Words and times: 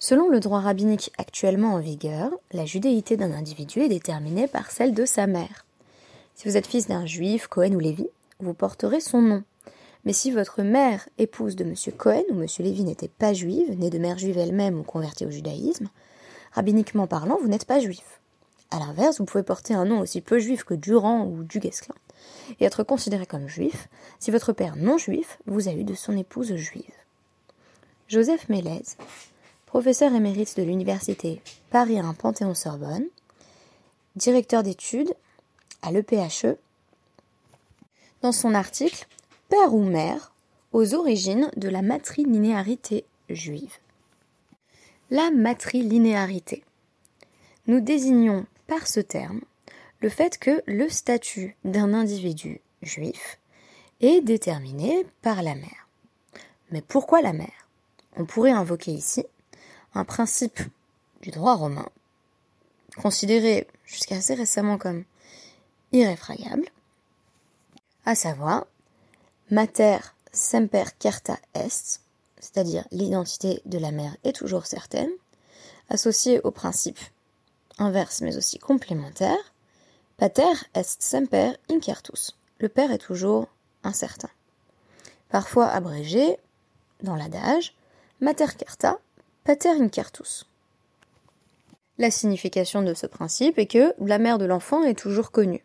Selon 0.00 0.28
le 0.28 0.38
droit 0.38 0.60
rabbinique 0.60 1.12
actuellement 1.18 1.74
en 1.74 1.80
vigueur, 1.80 2.30
la 2.52 2.64
judéité 2.64 3.16
d'un 3.16 3.32
individu 3.32 3.80
est 3.80 3.88
déterminée 3.88 4.46
par 4.46 4.70
celle 4.70 4.94
de 4.94 5.04
sa 5.04 5.26
mère. 5.26 5.64
Si 6.36 6.48
vous 6.48 6.56
êtes 6.56 6.68
fils 6.68 6.86
d'un 6.86 7.04
juif, 7.04 7.48
Cohen 7.48 7.74
ou 7.74 7.80
Lévi, 7.80 8.06
vous 8.38 8.54
porterez 8.54 9.00
son 9.00 9.20
nom. 9.20 9.42
Mais 10.04 10.12
si 10.12 10.30
votre 10.30 10.62
mère, 10.62 11.08
épouse 11.18 11.56
de 11.56 11.64
M. 11.64 11.74
Cohen 11.96 12.22
ou 12.30 12.40
M. 12.40 12.46
Lévi, 12.60 12.84
n'était 12.84 13.08
pas 13.08 13.32
juive, 13.32 13.76
née 13.76 13.90
de 13.90 13.98
mère 13.98 14.18
juive 14.18 14.38
elle-même 14.38 14.78
ou 14.78 14.84
convertie 14.84 15.26
au 15.26 15.30
judaïsme, 15.30 15.88
rabbiniquement 16.52 17.08
parlant, 17.08 17.38
vous 17.42 17.48
n'êtes 17.48 17.66
pas 17.66 17.80
juif. 17.80 18.20
A 18.70 18.78
l'inverse, 18.78 19.18
vous 19.18 19.24
pouvez 19.24 19.42
porter 19.42 19.74
un 19.74 19.84
nom 19.84 19.98
aussi 19.98 20.20
peu 20.20 20.38
juif 20.38 20.62
que 20.62 20.74
Durand 20.74 21.24
ou 21.24 21.42
Duguesclin 21.42 21.96
et 22.60 22.64
être 22.64 22.84
considéré 22.84 23.26
comme 23.26 23.48
juif 23.48 23.88
si 24.20 24.30
votre 24.30 24.52
père 24.52 24.76
non 24.76 24.98
juif 24.98 25.38
vous 25.46 25.68
a 25.68 25.72
eu 25.72 25.84
de 25.84 25.94
son 25.94 26.16
épouse 26.16 26.54
juive. 26.54 26.84
Joseph 28.08 28.48
Mélez, 28.48 28.96
professeur 29.68 30.14
émérite 30.14 30.56
de 30.56 30.62
l'université 30.62 31.42
Paris 31.68 31.98
1 31.98 32.14
Panthéon-Sorbonne, 32.14 33.04
directeur 34.16 34.62
d'études 34.62 35.12
à 35.82 35.92
l'EPHE, 35.92 36.56
dans 38.22 38.32
son 38.32 38.54
article 38.54 39.06
Père 39.50 39.74
ou 39.74 39.84
mère 39.84 40.32
aux 40.72 40.94
origines 40.94 41.50
de 41.56 41.68
la 41.68 41.82
matrilinéarité 41.82 43.04
juive. 43.28 43.74
La 45.10 45.30
matrilinéarité. 45.30 46.64
Nous 47.66 47.80
désignons 47.80 48.46
par 48.68 48.86
ce 48.86 49.00
terme 49.00 49.42
le 50.00 50.08
fait 50.08 50.38
que 50.38 50.62
le 50.66 50.88
statut 50.88 51.56
d'un 51.64 51.92
individu 51.92 52.62
juif 52.80 53.38
est 54.00 54.22
déterminé 54.22 55.04
par 55.20 55.42
la 55.42 55.54
mère. 55.54 55.88
Mais 56.70 56.80
pourquoi 56.80 57.20
la 57.20 57.34
mère? 57.34 57.68
On 58.16 58.24
pourrait 58.24 58.52
invoquer 58.52 58.92
ici 58.92 59.26
un 59.94 60.04
principe 60.04 60.60
du 61.22 61.30
droit 61.30 61.54
romain, 61.54 61.88
considéré 62.96 63.66
jusqu'à 63.84 64.16
assez 64.16 64.34
récemment 64.34 64.78
comme 64.78 65.04
irréfragable, 65.92 66.68
à 68.04 68.14
savoir 68.14 68.66
mater 69.50 69.98
semper 70.32 70.84
carta 70.98 71.38
est, 71.54 72.00
c'est-à-dire 72.38 72.86
l'identité 72.90 73.62
de 73.64 73.78
la 73.78 73.90
mère 73.90 74.16
est 74.24 74.36
toujours 74.36 74.66
certaine, 74.66 75.10
associée 75.88 76.40
au 76.42 76.50
principe 76.50 76.98
inverse 77.78 78.20
mais 78.20 78.36
aussi 78.36 78.58
complémentaire, 78.58 79.54
pater 80.16 80.42
est 80.74 81.02
semper 81.02 81.52
incertus, 81.70 82.36
le 82.58 82.68
père 82.68 82.90
est 82.90 82.98
toujours 82.98 83.48
incertain. 83.84 84.30
Parfois 85.28 85.66
abrégé 85.66 86.38
dans 87.02 87.16
l'adage 87.16 87.74
mater 88.20 88.56
carta 88.56 88.98
La 91.96 92.10
signification 92.10 92.82
de 92.82 92.92
ce 92.92 93.06
principe 93.06 93.58
est 93.58 93.66
que 93.66 93.94
la 93.98 94.18
mère 94.18 94.36
de 94.36 94.44
l'enfant 94.44 94.84
est 94.84 94.98
toujours 94.98 95.30
connue. 95.30 95.64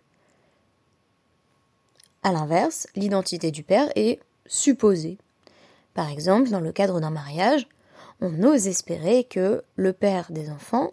A 2.24 2.32
l'inverse, 2.32 2.88
l'identité 2.96 3.52
du 3.52 3.64
père 3.64 3.92
est 3.96 4.20
supposée. 4.46 5.18
Par 5.94 6.10
exemple, 6.10 6.50
dans 6.50 6.62
le 6.62 6.72
cadre 6.72 7.02
d'un 7.02 7.10
mariage, 7.10 7.68
on 8.22 8.44
ose 8.44 8.68
espérer 8.68 9.26
que 9.26 9.64
le 9.76 9.92
père 9.92 10.32
des 10.32 10.50
enfants 10.50 10.92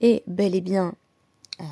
est 0.00 0.22
bel 0.26 0.54
et 0.54 0.62
bien 0.62 0.94
euh, 1.60 1.64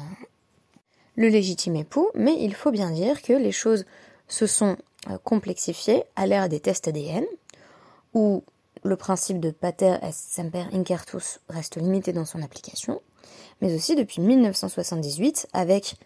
le 1.16 1.28
légitime 1.28 1.76
époux, 1.76 2.10
mais 2.14 2.36
il 2.38 2.54
faut 2.54 2.70
bien 2.70 2.90
dire 2.90 3.22
que 3.22 3.32
les 3.32 3.52
choses 3.52 3.86
se 4.28 4.46
sont 4.46 4.76
euh, 5.08 5.16
complexifiées 5.24 6.04
à 6.14 6.26
l'ère 6.26 6.50
des 6.50 6.60
tests 6.60 6.88
ADN, 6.88 7.24
où 8.12 8.44
le 8.82 8.96
principe 8.96 9.40
de 9.40 9.50
pater 9.50 9.96
est 10.02 10.12
semper 10.12 10.64
incertus 10.72 11.40
reste 11.48 11.76
limité 11.76 12.12
dans 12.12 12.24
son 12.24 12.42
application, 12.42 13.00
mais 13.60 13.74
aussi 13.74 13.96
depuis 13.96 14.20
1978 14.20 15.48
avec 15.52 15.96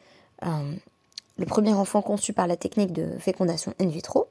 euh, 0.44 0.74
le 1.38 1.46
premier 1.46 1.72
enfant 1.72 2.02
conçu 2.02 2.32
par 2.32 2.46
la 2.46 2.56
technique 2.56 2.92
de 2.92 3.18
fécondation 3.18 3.74
in 3.80 3.88
vitro, 3.88 4.28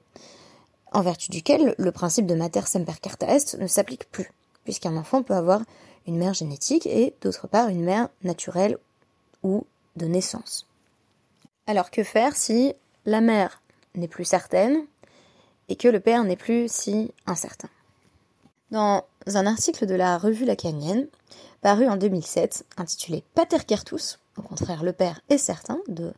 en 0.92 1.02
vertu 1.02 1.32
duquel 1.32 1.76
le 1.78 1.92
principe 1.92 2.26
de 2.26 2.36
mater 2.36 2.66
semper 2.68 2.94
carta 3.02 3.28
est 3.28 3.56
ne 3.56 3.68
s'applique 3.68 4.10
plus, 4.12 4.32
puisqu'un 4.64 4.98
enfant 4.98 5.24
peut 5.24 5.36
avoir 5.36 5.62
une 6.08 6.18
mère 6.18 6.34
génétique 6.34 6.88
et 6.88 7.16
d'autre 7.22 7.48
part 7.48 7.70
une 7.70 7.84
mère 7.84 8.10
naturelle 8.24 8.78
ou 9.44 9.66
de 9.96 10.06
naissance. 10.06 10.68
Alors 11.68 11.92
que 11.92 12.04
faire 12.04 12.36
si 12.36 12.74
la 13.06 13.22
mère 13.22 13.62
n'est 13.96 14.08
plus 14.08 14.26
certaine 14.26 14.86
et 15.70 15.76
que 15.76 15.88
le 15.88 16.00
père 16.00 16.24
n'est 16.24 16.36
plus 16.36 16.72
si 16.72 17.12
incertain? 17.28 17.70
Dans 18.72 19.04
un 19.28 19.46
article 19.46 19.86
de 19.86 19.96
la 19.96 20.18
revue 20.18 20.46
lacanienne, 20.46 21.08
paru 21.62 21.88
en 21.90 21.98
2007, 21.98 22.66
intitulé 22.78 23.24
Pater 23.36 23.58
Certus, 23.68 24.20
au 24.38 24.42
contraire 24.42 24.84
le 24.84 24.94
père 24.94 25.20
est 25.30 25.38
certain, 25.38 25.80
de 25.90 26.14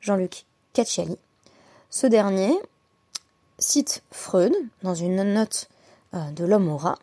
Jean-Luc 0.00 0.46
Cacciali, 0.72 1.18
ce 1.90 2.06
dernier 2.06 2.58
cite 3.58 4.02
Freud 4.10 4.54
dans 4.82 4.94
une 4.94 5.22
note 5.34 5.68
euh, 6.14 6.30
de 6.30 6.44
l'homme 6.44 6.68
au 6.68 6.78
rat, 6.78 6.98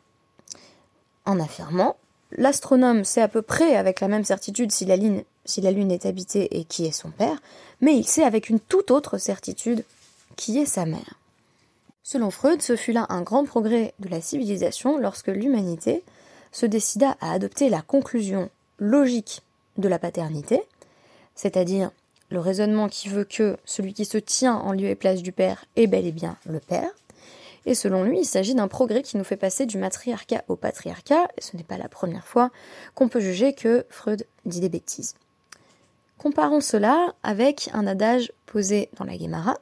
en 1.25 1.39
affirmant 1.39 1.97
L'astronome 2.31 3.05
sait 3.05 3.21
à 3.21 3.27
peu 3.27 3.41
près 3.41 3.75
avec 3.75 4.01
la 4.01 4.07
même 4.07 4.25
certitude 4.25 4.71
si 4.71 4.85
la 4.85 4.97
Lune 4.97 5.91
est 5.91 6.05
habitée 6.05 6.57
et 6.57 6.65
qui 6.65 6.85
est 6.85 6.91
son 6.91 7.11
père, 7.11 7.37
mais 7.79 7.95
il 7.95 8.05
sait 8.05 8.23
avec 8.23 8.49
une 8.49 8.59
toute 8.59 8.91
autre 8.91 9.17
certitude 9.19 9.85
qui 10.35 10.57
est 10.57 10.65
sa 10.65 10.85
mère. 10.85 11.13
Selon 12.07 12.29
Freud, 12.29 12.61
ce 12.61 12.75
fut 12.75 12.91
là 12.91 13.07
un 13.09 13.23
grand 13.23 13.45
progrès 13.45 13.95
de 13.97 14.09
la 14.09 14.21
civilisation 14.21 14.99
lorsque 14.99 15.29
l'humanité 15.29 16.03
se 16.51 16.67
décida 16.67 17.17
à 17.19 17.31
adopter 17.31 17.67
la 17.67 17.81
conclusion 17.81 18.51
logique 18.77 19.41
de 19.79 19.87
la 19.87 19.97
paternité, 19.97 20.61
c'est-à-dire 21.33 21.89
le 22.29 22.39
raisonnement 22.39 22.89
qui 22.89 23.09
veut 23.09 23.23
que 23.23 23.57
celui 23.65 23.95
qui 23.95 24.05
se 24.05 24.19
tient 24.19 24.53
en 24.53 24.71
lieu 24.71 24.87
et 24.87 24.93
place 24.93 25.23
du 25.23 25.31
père 25.31 25.65
est 25.77 25.87
bel 25.87 26.05
et 26.05 26.11
bien 26.11 26.37
le 26.45 26.59
père, 26.59 26.91
et 27.65 27.73
selon 27.73 28.03
lui, 28.03 28.19
il 28.19 28.25
s'agit 28.25 28.53
d'un 28.53 28.67
progrès 28.67 29.01
qui 29.01 29.17
nous 29.17 29.23
fait 29.23 29.35
passer 29.35 29.65
du 29.65 29.79
matriarcat 29.79 30.43
au 30.47 30.55
patriarcat, 30.55 31.27
et 31.35 31.41
ce 31.41 31.57
n'est 31.57 31.63
pas 31.63 31.79
la 31.79 31.89
première 31.89 32.27
fois 32.27 32.51
qu'on 32.93 33.07
peut 33.07 33.19
juger 33.19 33.53
que 33.53 33.83
Freud 33.89 34.27
dit 34.45 34.59
des 34.59 34.69
bêtises. 34.69 35.15
Comparons 36.19 36.61
cela 36.61 37.15
avec 37.23 37.71
un 37.73 37.87
adage 37.87 38.31
posé 38.45 38.89
dans 38.95 39.05
la 39.05 39.17
Guémara, 39.17 39.57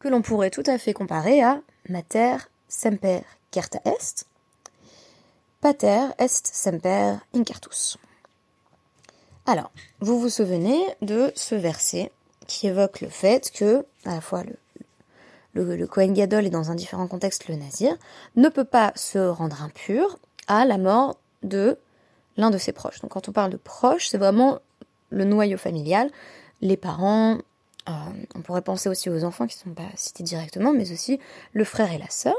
que 0.00 0.08
l'on 0.08 0.22
pourrait 0.22 0.50
tout 0.50 0.64
à 0.66 0.78
fait 0.78 0.92
comparer 0.92 1.42
à 1.42 1.60
Mater 1.88 2.36
semper 2.68 3.22
certa 3.52 3.80
est, 3.84 4.26
Pater 5.60 6.06
est 6.18 6.46
semper 6.46 7.16
incertus. 7.34 7.98
Alors, 9.46 9.70
vous 10.00 10.18
vous 10.18 10.28
souvenez 10.28 10.80
de 11.02 11.32
ce 11.34 11.54
verset 11.54 12.12
qui 12.46 12.66
évoque 12.66 13.00
le 13.00 13.08
fait 13.08 13.50
que, 13.52 13.84
à 14.06 14.14
la 14.14 14.20
fois 14.20 14.42
le, 15.54 15.76
le, 15.76 15.86
Kohen 15.86 16.14
Gadol 16.14 16.46
est 16.46 16.50
dans 16.50 16.70
un 16.70 16.74
différent 16.74 17.06
contexte 17.06 17.48
le 17.48 17.56
Nazir, 17.56 17.96
ne 18.36 18.48
peut 18.48 18.64
pas 18.64 18.92
se 18.94 19.18
rendre 19.18 19.62
impur 19.62 20.18
à 20.46 20.64
la 20.64 20.78
mort 20.78 21.16
de 21.42 21.76
l'un 22.36 22.50
de 22.50 22.58
ses 22.58 22.72
proches. 22.72 23.00
Donc 23.00 23.10
quand 23.10 23.28
on 23.28 23.32
parle 23.32 23.50
de 23.50 23.56
proches, 23.56 24.08
c'est 24.08 24.18
vraiment 24.18 24.60
le 25.10 25.24
noyau 25.24 25.58
familial, 25.58 26.10
les 26.60 26.76
parents, 26.76 27.38
on 28.34 28.42
pourrait 28.42 28.62
penser 28.62 28.88
aussi 28.88 29.10
aux 29.10 29.24
enfants 29.24 29.46
qui 29.46 29.56
ne 29.58 29.70
sont 29.70 29.74
pas 29.74 29.90
cités 29.96 30.22
directement, 30.22 30.72
mais 30.72 30.92
aussi 30.92 31.18
le 31.52 31.64
frère 31.64 31.92
et 31.92 31.98
la 31.98 32.10
sœur. 32.10 32.34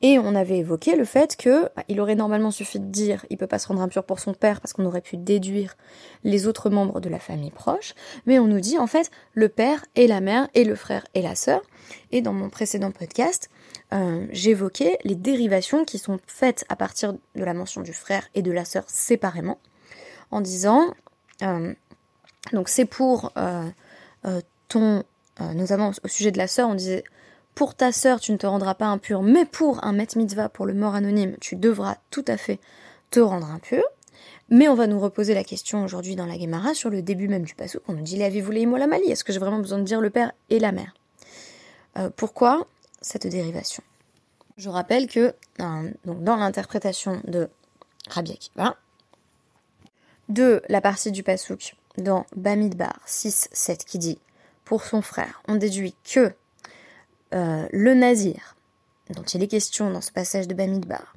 Et 0.00 0.18
on 0.18 0.34
avait 0.34 0.58
évoqué 0.58 0.96
le 0.96 1.04
fait 1.04 1.36
que 1.36 1.64
bah, 1.74 1.84
il 1.88 2.00
aurait 2.00 2.14
normalement 2.14 2.50
suffi 2.50 2.78
de 2.78 2.86
dire 2.86 3.26
il 3.30 3.36
peut 3.36 3.46
pas 3.46 3.58
se 3.58 3.68
rendre 3.68 3.82
impur 3.82 4.04
pour 4.04 4.20
son 4.20 4.32
père 4.32 4.60
parce 4.60 4.72
qu'on 4.72 4.86
aurait 4.86 5.00
pu 5.00 5.16
déduire 5.16 5.76
les 6.24 6.46
autres 6.46 6.70
membres 6.70 7.00
de 7.00 7.08
la 7.08 7.18
famille 7.18 7.50
proche, 7.50 7.94
mais 8.26 8.38
on 8.38 8.46
nous 8.46 8.60
dit 8.60 8.78
en 8.78 8.86
fait 8.86 9.10
le 9.34 9.48
père 9.48 9.84
et 9.96 10.06
la 10.06 10.20
mère 10.20 10.48
et 10.54 10.64
le 10.64 10.74
frère 10.74 11.04
et 11.14 11.22
la 11.22 11.34
sœur. 11.34 11.62
Et 12.12 12.22
dans 12.22 12.32
mon 12.32 12.48
précédent 12.48 12.90
podcast, 12.92 13.50
euh, 13.92 14.26
j'évoquais 14.30 14.98
les 15.04 15.14
dérivations 15.14 15.84
qui 15.84 15.98
sont 15.98 16.18
faites 16.26 16.64
à 16.68 16.76
partir 16.76 17.12
de 17.12 17.44
la 17.44 17.54
mention 17.54 17.80
du 17.80 17.92
frère 17.92 18.28
et 18.34 18.42
de 18.42 18.52
la 18.52 18.64
sœur 18.64 18.84
séparément, 18.86 19.58
en 20.30 20.40
disant 20.40 20.94
euh, 21.42 21.74
donc 22.52 22.68
c'est 22.68 22.84
pour 22.84 23.32
euh, 23.36 23.68
ton 24.68 25.04
notamment 25.40 25.92
au 26.02 26.08
sujet 26.08 26.32
de 26.32 26.38
la 26.38 26.48
sœur, 26.48 26.68
on 26.68 26.74
disait 26.74 27.04
pour 27.54 27.74
ta 27.74 27.90
sœur, 27.90 28.20
tu 28.20 28.30
ne 28.30 28.36
te 28.36 28.46
rendras 28.46 28.74
pas 28.74 28.86
impur, 28.86 29.22
mais 29.22 29.44
pour 29.44 29.84
un 29.84 29.92
met 29.92 30.06
mitzvah, 30.14 30.48
pour 30.48 30.64
le 30.64 30.74
mort 30.74 30.94
anonyme, 30.94 31.36
tu 31.40 31.56
devras 31.56 31.96
tout 32.10 32.24
à 32.28 32.36
fait 32.36 32.60
te 33.10 33.18
rendre 33.18 33.50
impur. 33.50 33.82
Mais 34.48 34.68
on 34.68 34.74
va 34.74 34.86
nous 34.86 35.00
reposer 35.00 35.34
la 35.34 35.42
question 35.42 35.84
aujourd'hui 35.84 36.14
dans 36.14 36.24
la 36.24 36.38
Gemara 36.38 36.72
sur 36.74 36.88
le 36.88 37.02
début 37.02 37.26
même 37.26 37.42
du 37.42 37.56
passage. 37.56 37.80
On 37.88 37.94
nous 37.94 38.02
dit 38.02 38.16
L'avez-vous 38.16 38.52
les 38.52 38.64
la 38.64 38.86
mali? 38.86 39.10
Est-ce 39.10 39.24
que 39.24 39.32
j'ai 39.32 39.40
vraiment 39.40 39.58
besoin 39.58 39.78
de 39.78 39.82
dire 39.82 40.00
le 40.00 40.10
père 40.10 40.30
et 40.50 40.60
la 40.60 40.70
mère? 40.70 40.94
Euh, 41.98 42.10
Pourquoi 42.14 42.64
cette 43.00 43.26
dérivation? 43.26 43.82
Je 44.56 44.68
rappelle 44.68 45.08
que 45.08 45.34
euh, 45.60 45.90
dans 46.04 46.36
l'interprétation 46.36 47.20
de 47.24 47.48
Rabbi 48.08 48.38
de 50.28 50.62
la 50.68 50.80
partie 50.80 51.10
du 51.10 51.24
Passouk 51.24 51.74
dans 51.96 52.24
Bamidbar 52.36 53.00
6-7 53.06 53.84
qui 53.84 53.98
dit 53.98 54.18
pour 54.68 54.84
son 54.84 55.00
frère, 55.00 55.40
on 55.48 55.54
déduit 55.54 55.94
que 56.04 56.30
euh, 57.32 57.66
le 57.72 57.94
nazir, 57.94 58.54
dont 59.08 59.22
il 59.22 59.42
est 59.42 59.48
question 59.48 59.90
dans 59.90 60.02
ce 60.02 60.12
passage 60.12 60.46
de 60.46 60.52
Bamidbar, 60.52 61.14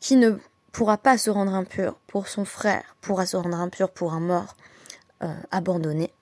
qui 0.00 0.16
ne 0.16 0.32
pourra 0.70 0.98
pas 0.98 1.16
se 1.16 1.30
rendre 1.30 1.54
impur 1.54 1.94
pour 2.06 2.28
son 2.28 2.44
frère, 2.44 2.94
pourra 3.00 3.24
se 3.24 3.38
rendre 3.38 3.58
impur 3.58 3.88
pour 3.88 4.12
un 4.12 4.20
mort 4.20 4.54
euh, 5.22 5.32
abandonné, 5.50 6.12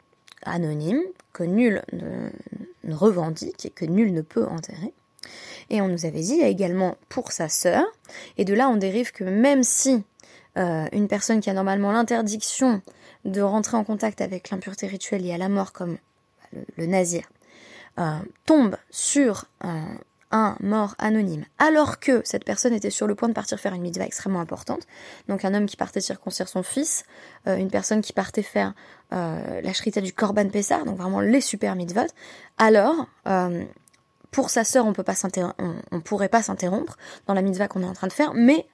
anonyme, 0.45 1.03
que 1.33 1.43
nul 1.43 1.83
ne, 1.93 2.95
revendique 2.95 3.67
et 3.67 3.71
que 3.71 3.85
nul 3.85 4.13
ne 4.13 4.23
peut 4.23 4.47
enterrer. 4.47 4.95
Et 5.69 5.81
on 5.81 5.89
nous 5.89 6.07
avait 6.07 6.21
dit 6.21 6.43
également 6.43 6.97
pour 7.09 7.33
sa 7.33 7.49
sœur, 7.49 7.85
et 8.39 8.45
de 8.45 8.55
là 8.55 8.69
on 8.69 8.77
dérive 8.77 9.11
que 9.11 9.25
même 9.25 9.65
si 9.65 10.05
euh, 10.57 10.87
une 10.93 11.09
personne 11.09 11.41
qui 11.41 11.51
a 11.51 11.55
normalement 11.55 11.91
l'interdiction 11.91 12.83
de 13.25 13.41
rentrer 13.41 13.77
en 13.77 13.83
contact 13.83 14.21
avec 14.21 14.51
l'impureté 14.51 14.87
rituelle 14.87 15.25
liée 15.25 15.35
à 15.35 15.39
la 15.39 15.49
mort, 15.49 15.73
comme 15.73 15.99
le, 16.77 16.87
nazir, 16.87 17.29
euh, 17.99 18.19
tombe 18.47 18.77
sur 18.91 19.47
un 20.33 20.57
mort 20.61 20.95
anonyme, 20.99 21.45
alors 21.59 22.01
que 22.01 22.23
cette 22.25 22.45
personne 22.45 22.73
était 22.73 22.91
sur 22.91 23.07
le 23.07 23.15
point 23.15 23.29
de 23.29 23.35
partir 23.35 23.61
faire 23.61 23.75
une 23.75 23.83
mitzvah 23.83 24.07
extrêmement 24.07 24.41
importante, 24.41 24.87
donc 25.29 25.45
un 25.45 25.55
homme 25.55 25.67
qui 25.67 25.77
partait 25.77 26.01
circoncire 26.01 26.49
son 26.49 26.63
fils, 26.63 27.05
euh, 27.47 27.57
une 27.57 27.71
personne 27.71 28.01
qui 28.01 28.13
partait 28.13 28.43
faire 28.43 28.73
euh, 29.13 29.61
la 29.61 29.73
shrita 29.73 30.01
du 30.01 30.13
Korban 30.13 30.49
Pessar, 30.49 30.85
donc 30.85 30.97
vraiment 30.97 31.21
les 31.21 31.43
super 31.43 31.77
mitzvot, 31.77 32.09
alors 32.57 33.07
euh, 33.27 33.65
pour 34.31 34.49
sa 34.49 34.65
sœur 34.65 34.87
on 34.87 34.95
peut 34.95 35.03
pas 35.03 35.15
pourrait 36.05 36.31
pas 36.31 36.43
s'interrompre 36.43 36.97
dans 37.27 37.35
la 37.35 37.43
mitzvah 37.43 37.69
qu'on 37.69 37.83
est 37.83 37.87
en 37.87 37.93
train 37.93 38.09
de 38.09 38.13
faire, 38.13 38.33
mais 38.35 38.67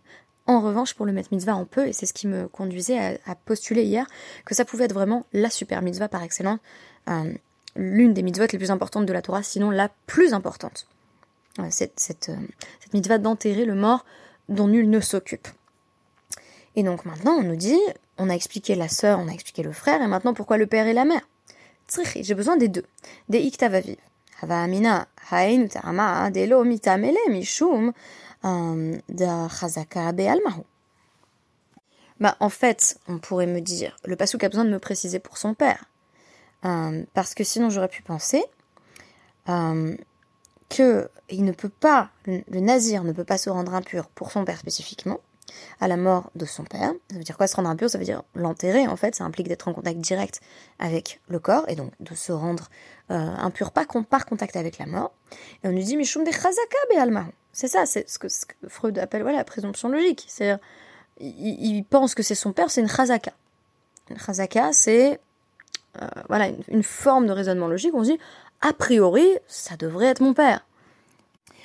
en 0.46 0.62
revanche, 0.62 0.94
pour 0.94 1.04
le 1.04 1.12
mettre 1.12 1.28
mitzvah, 1.30 1.56
on 1.56 1.66
peut, 1.66 1.88
et 1.88 1.92
c'est 1.92 2.06
ce 2.06 2.14
qui 2.14 2.26
me 2.26 2.48
conduisait 2.48 3.20
à, 3.26 3.34
postuler 3.34 3.82
hier, 3.82 4.06
que 4.46 4.54
ça 4.54 4.64
pouvait 4.64 4.86
être 4.86 4.94
vraiment 4.94 5.26
la 5.34 5.50
super 5.50 5.82
mitzvah 5.82 6.08
par 6.08 6.22
excellence, 6.22 6.58
l'une 7.78 8.12
des 8.12 8.22
mitzvot 8.22 8.46
les 8.52 8.58
plus 8.58 8.70
importantes 8.70 9.06
de 9.06 9.12
la 9.12 9.22
Torah, 9.22 9.42
sinon 9.42 9.70
la 9.70 9.88
plus 10.06 10.34
importante 10.34 10.86
cette, 11.70 11.98
cette, 11.98 12.28
euh, 12.28 12.36
cette 12.80 12.92
mitzvah 12.92 13.18
d'enterrer 13.18 13.64
le 13.64 13.74
mort 13.74 14.04
dont 14.48 14.68
nul 14.68 14.88
ne 14.88 15.00
s'occupe. 15.00 15.48
Et 16.76 16.82
donc 16.82 17.04
maintenant, 17.04 17.32
on 17.32 17.42
nous 17.42 17.56
dit, 17.56 17.78
on 18.18 18.30
a 18.30 18.34
expliqué 18.34 18.74
la 18.74 18.88
sœur, 18.88 19.18
on 19.18 19.28
a 19.28 19.32
expliqué 19.32 19.62
le 19.62 19.72
frère, 19.72 20.00
et 20.00 20.06
maintenant 20.06 20.34
pourquoi 20.34 20.56
le 20.56 20.66
père 20.66 20.86
et 20.86 20.92
la 20.92 21.04
mère? 21.04 21.22
J'ai 22.20 22.34
besoin 22.34 22.56
des 22.56 22.68
deux, 22.68 22.84
des 23.28 23.40
iktavaviv. 23.40 23.96
Hava 24.40 24.62
amina, 24.62 25.08
hain 25.30 25.62
utarama, 25.62 26.30
delo 26.30 26.62
mitamele 26.62 27.18
mishum, 27.30 27.92
euh, 28.44 28.96
da 29.08 29.48
chazaka 29.48 30.12
be'almahu. 30.12 30.62
Bah, 32.20 32.36
en 32.40 32.48
fait, 32.48 32.98
on 33.08 33.18
pourrait 33.18 33.46
me 33.46 33.60
dire, 33.60 33.96
le 34.04 34.16
pasouk 34.16 34.44
a 34.44 34.48
besoin 34.48 34.64
de 34.64 34.70
me 34.70 34.78
préciser 34.78 35.18
pour 35.18 35.38
son 35.38 35.54
père. 35.54 35.84
Euh, 36.64 37.04
parce 37.14 37.34
que 37.34 37.44
sinon 37.44 37.70
j'aurais 37.70 37.88
pu 37.88 38.02
penser, 38.02 38.44
que 40.68 41.08
il 41.30 41.44
ne 41.44 41.52
peut 41.52 41.70
pas, 41.70 42.10
le 42.26 42.60
nazir 42.60 43.02
ne 43.04 43.12
peut 43.12 43.24
pas 43.24 43.38
se 43.38 43.48
rendre 43.48 43.74
impur 43.74 44.08
pour 44.08 44.30
son 44.30 44.44
père 44.44 44.58
spécifiquement, 44.58 45.20
à 45.80 45.88
la 45.88 45.96
mort 45.96 46.30
de 46.34 46.44
son 46.44 46.64
père. 46.64 46.92
Ça 47.10 47.16
veut 47.16 47.24
dire 47.24 47.36
quoi 47.36 47.46
se 47.46 47.56
rendre 47.56 47.68
impur? 47.68 47.90
Ça 47.90 47.98
veut 47.98 48.04
dire 48.04 48.22
l'enterrer 48.34 48.86
en 48.86 48.96
fait, 48.96 49.14
ça 49.14 49.24
implique 49.24 49.48
d'être 49.48 49.68
en 49.68 49.74
contact 49.74 49.98
direct 49.98 50.40
avec 50.78 51.20
le 51.28 51.38
corps 51.38 51.64
et 51.68 51.74
donc 51.74 51.92
de 52.00 52.14
se 52.14 52.32
rendre 52.32 52.68
euh, 53.10 53.14
impur 53.14 53.72
par 53.72 53.86
contact 53.86 54.56
avec 54.56 54.78
la 54.78 54.86
mort. 54.86 55.12
Et 55.62 55.68
on 55.68 55.72
nous 55.72 55.82
dit 55.82 55.96
Mishum 55.96 56.24
de 56.24 56.30
chazaka 56.30 57.14
C'est 57.52 57.68
ça, 57.68 57.86
c'est 57.86 58.08
ce 58.08 58.18
que, 58.18 58.28
Freud 58.68 58.98
appelle 58.98 59.22
voilà, 59.22 59.38
la 59.38 59.44
présomption 59.44 59.88
logique. 59.88 60.26
C'est-à-dire, 60.28 60.58
il, 61.20 61.82
pense 61.84 62.14
que 62.14 62.22
c'est 62.22 62.34
son 62.34 62.52
père, 62.52 62.70
c'est 62.70 62.80
une 62.80 62.88
chazaka. 62.88 63.32
Une 64.10 64.18
chazaka, 64.18 64.72
c'est 64.72 65.20
euh, 66.02 66.06
voilà, 66.28 66.48
une, 66.68 66.82
forme 66.82 67.26
de 67.26 67.32
raisonnement 67.32 67.68
logique. 67.68 67.94
On 67.94 68.04
se 68.04 68.10
dit 68.10 68.18
a 68.60 68.72
priori, 68.72 69.26
ça 69.46 69.76
devrait 69.76 70.06
être 70.06 70.20
mon 70.20 70.34
père. 70.34 70.64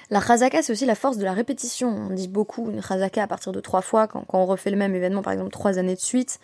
La 0.10 0.22
chazaka, 0.22 0.62
c'est 0.62 0.72
aussi 0.72 0.86
la 0.86 0.96
force 0.96 1.18
de 1.18 1.24
la 1.24 1.34
répétition. 1.34 1.90
On 1.90 2.14
dit 2.14 2.28
beaucoup 2.28 2.70
une 2.70 2.84
chazaka 2.84 3.24
à 3.24 3.28
partir 3.28 3.52
de 3.52 3.60
trois 3.60 3.82
fois, 3.82 4.08
quand, 4.08 4.26
on 4.34 4.46
refait 4.46 4.70
le 4.70 4.78
même 4.78 4.94
événement, 4.94 5.22
par 5.22 5.34
exemple 5.34 5.52
trois 5.52 5.80
années 5.80 5.96
de 5.96 6.00
suite. 6.00 6.40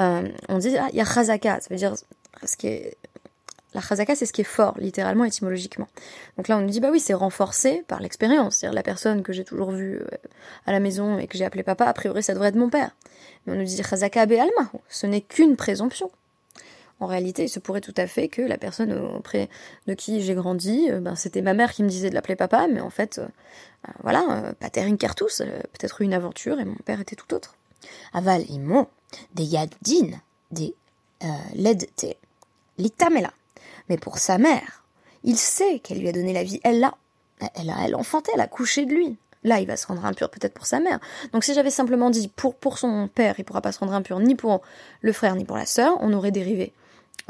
Euh, 0.00 0.28
on 0.48 0.58
dit, 0.58 0.76
ah, 0.76 0.88
il 0.92 0.98
y 0.98 1.00
a 1.00 1.04
chazaka, 1.04 1.60
ça 1.60 1.68
veut 1.70 1.76
dire 1.76 1.94
ce 2.44 2.56
qui 2.56 2.66
est... 2.66 2.96
La 3.74 3.80
chazaka, 3.80 4.14
c'est 4.14 4.26
ce 4.26 4.32
qui 4.32 4.40
est 4.40 4.44
fort, 4.44 4.74
littéralement, 4.78 5.24
étymologiquement. 5.24 5.88
Donc 6.36 6.48
là, 6.48 6.56
on 6.56 6.62
nous 6.62 6.70
dit, 6.70 6.80
bah 6.80 6.88
oui, 6.90 7.00
c'est 7.00 7.14
renforcé 7.14 7.84
par 7.88 8.00
l'expérience. 8.00 8.56
C'est-à-dire 8.56 8.74
la 8.74 8.82
personne 8.82 9.22
que 9.22 9.34
j'ai 9.34 9.44
toujours 9.44 9.70
vue 9.70 9.96
euh, 9.96 10.16
à 10.66 10.72
la 10.72 10.80
maison 10.80 11.18
et 11.18 11.26
que 11.26 11.36
j'ai 11.36 11.44
appelé 11.44 11.62
papa, 11.62 11.84
a 11.84 11.92
priori, 11.92 12.22
ça 12.22 12.32
devrait 12.32 12.48
être 12.48 12.56
mon 12.56 12.70
père. 12.70 12.90
Mais 13.46 13.52
on 13.52 13.56
nous 13.56 13.64
dit, 13.64 13.82
chazaka 13.82 14.26
be'alma, 14.26 14.70
ce 14.88 15.06
n'est 15.06 15.20
qu'une 15.20 15.56
présomption 15.56 16.10
en 16.98 17.06
réalité, 17.06 17.44
il 17.44 17.48
se 17.48 17.58
pourrait 17.58 17.82
tout 17.82 17.94
à 17.96 18.06
fait 18.06 18.28
que 18.28 18.40
la 18.40 18.56
personne 18.56 18.92
auprès 18.92 19.50
de 19.86 19.94
qui 19.94 20.22
j'ai 20.22 20.34
grandi, 20.34 20.90
euh, 20.90 21.00
ben, 21.00 21.14
c'était 21.14 21.42
ma 21.42 21.52
mère 21.52 21.72
qui 21.72 21.82
me 21.82 21.88
disait 21.88 22.08
de 22.08 22.14
l'appeler 22.14 22.36
papa, 22.36 22.68
mais 22.72 22.80
en 22.80 22.90
fait, 22.90 23.18
euh, 23.18 23.26
euh, 23.88 23.92
voilà, 24.02 24.54
pater 24.58 24.96
cartus, 24.96 25.38
peut-être 25.38 26.00
une 26.00 26.14
aventure, 26.14 26.58
et 26.58 26.64
mon 26.64 26.76
père 26.76 27.00
était 27.00 27.16
tout 27.16 27.34
autre. 27.34 27.56
Aval 28.14 28.50
imo, 28.50 28.88
des 29.34 29.44
yadin, 29.44 30.18
des 30.50 30.74
ledte, 31.54 32.06
l'itamela. 32.78 33.32
Mais 33.88 33.98
pour 33.98 34.18
sa 34.18 34.38
mère, 34.38 34.84
il 35.22 35.36
sait 35.36 35.80
qu'elle 35.80 35.98
lui 35.98 36.08
a 36.08 36.12
donné 36.12 36.32
la 36.32 36.44
vie, 36.44 36.60
elle 36.64 36.80
l'a. 36.80 36.94
Elle 37.54 37.68
a, 37.68 37.76
elle 37.84 37.94
enfanté, 37.94 38.32
elle 38.34 38.40
a 38.40 38.46
couché 38.46 38.86
de 38.86 38.94
lui. 38.94 39.18
Là, 39.44 39.60
il 39.60 39.66
va 39.66 39.76
se 39.76 39.86
rendre 39.86 40.04
impur 40.06 40.30
peut-être 40.30 40.54
pour 40.54 40.64
sa 40.64 40.80
mère. 40.80 40.98
Donc 41.34 41.44
si 41.44 41.52
j'avais 41.52 41.70
simplement 41.70 42.08
dit 42.08 42.28
pour, 42.28 42.54
pour 42.54 42.78
son 42.78 43.08
père, 43.08 43.34
il 43.36 43.44
pourra 43.44 43.60
pas 43.60 43.72
se 43.72 43.78
rendre 43.78 43.92
impur 43.92 44.18
ni 44.18 44.34
pour 44.34 44.62
le 45.02 45.12
frère 45.12 45.36
ni 45.36 45.44
pour 45.44 45.58
la 45.58 45.66
sœur, 45.66 45.98
on 46.00 46.14
aurait 46.14 46.30
dérivé 46.30 46.72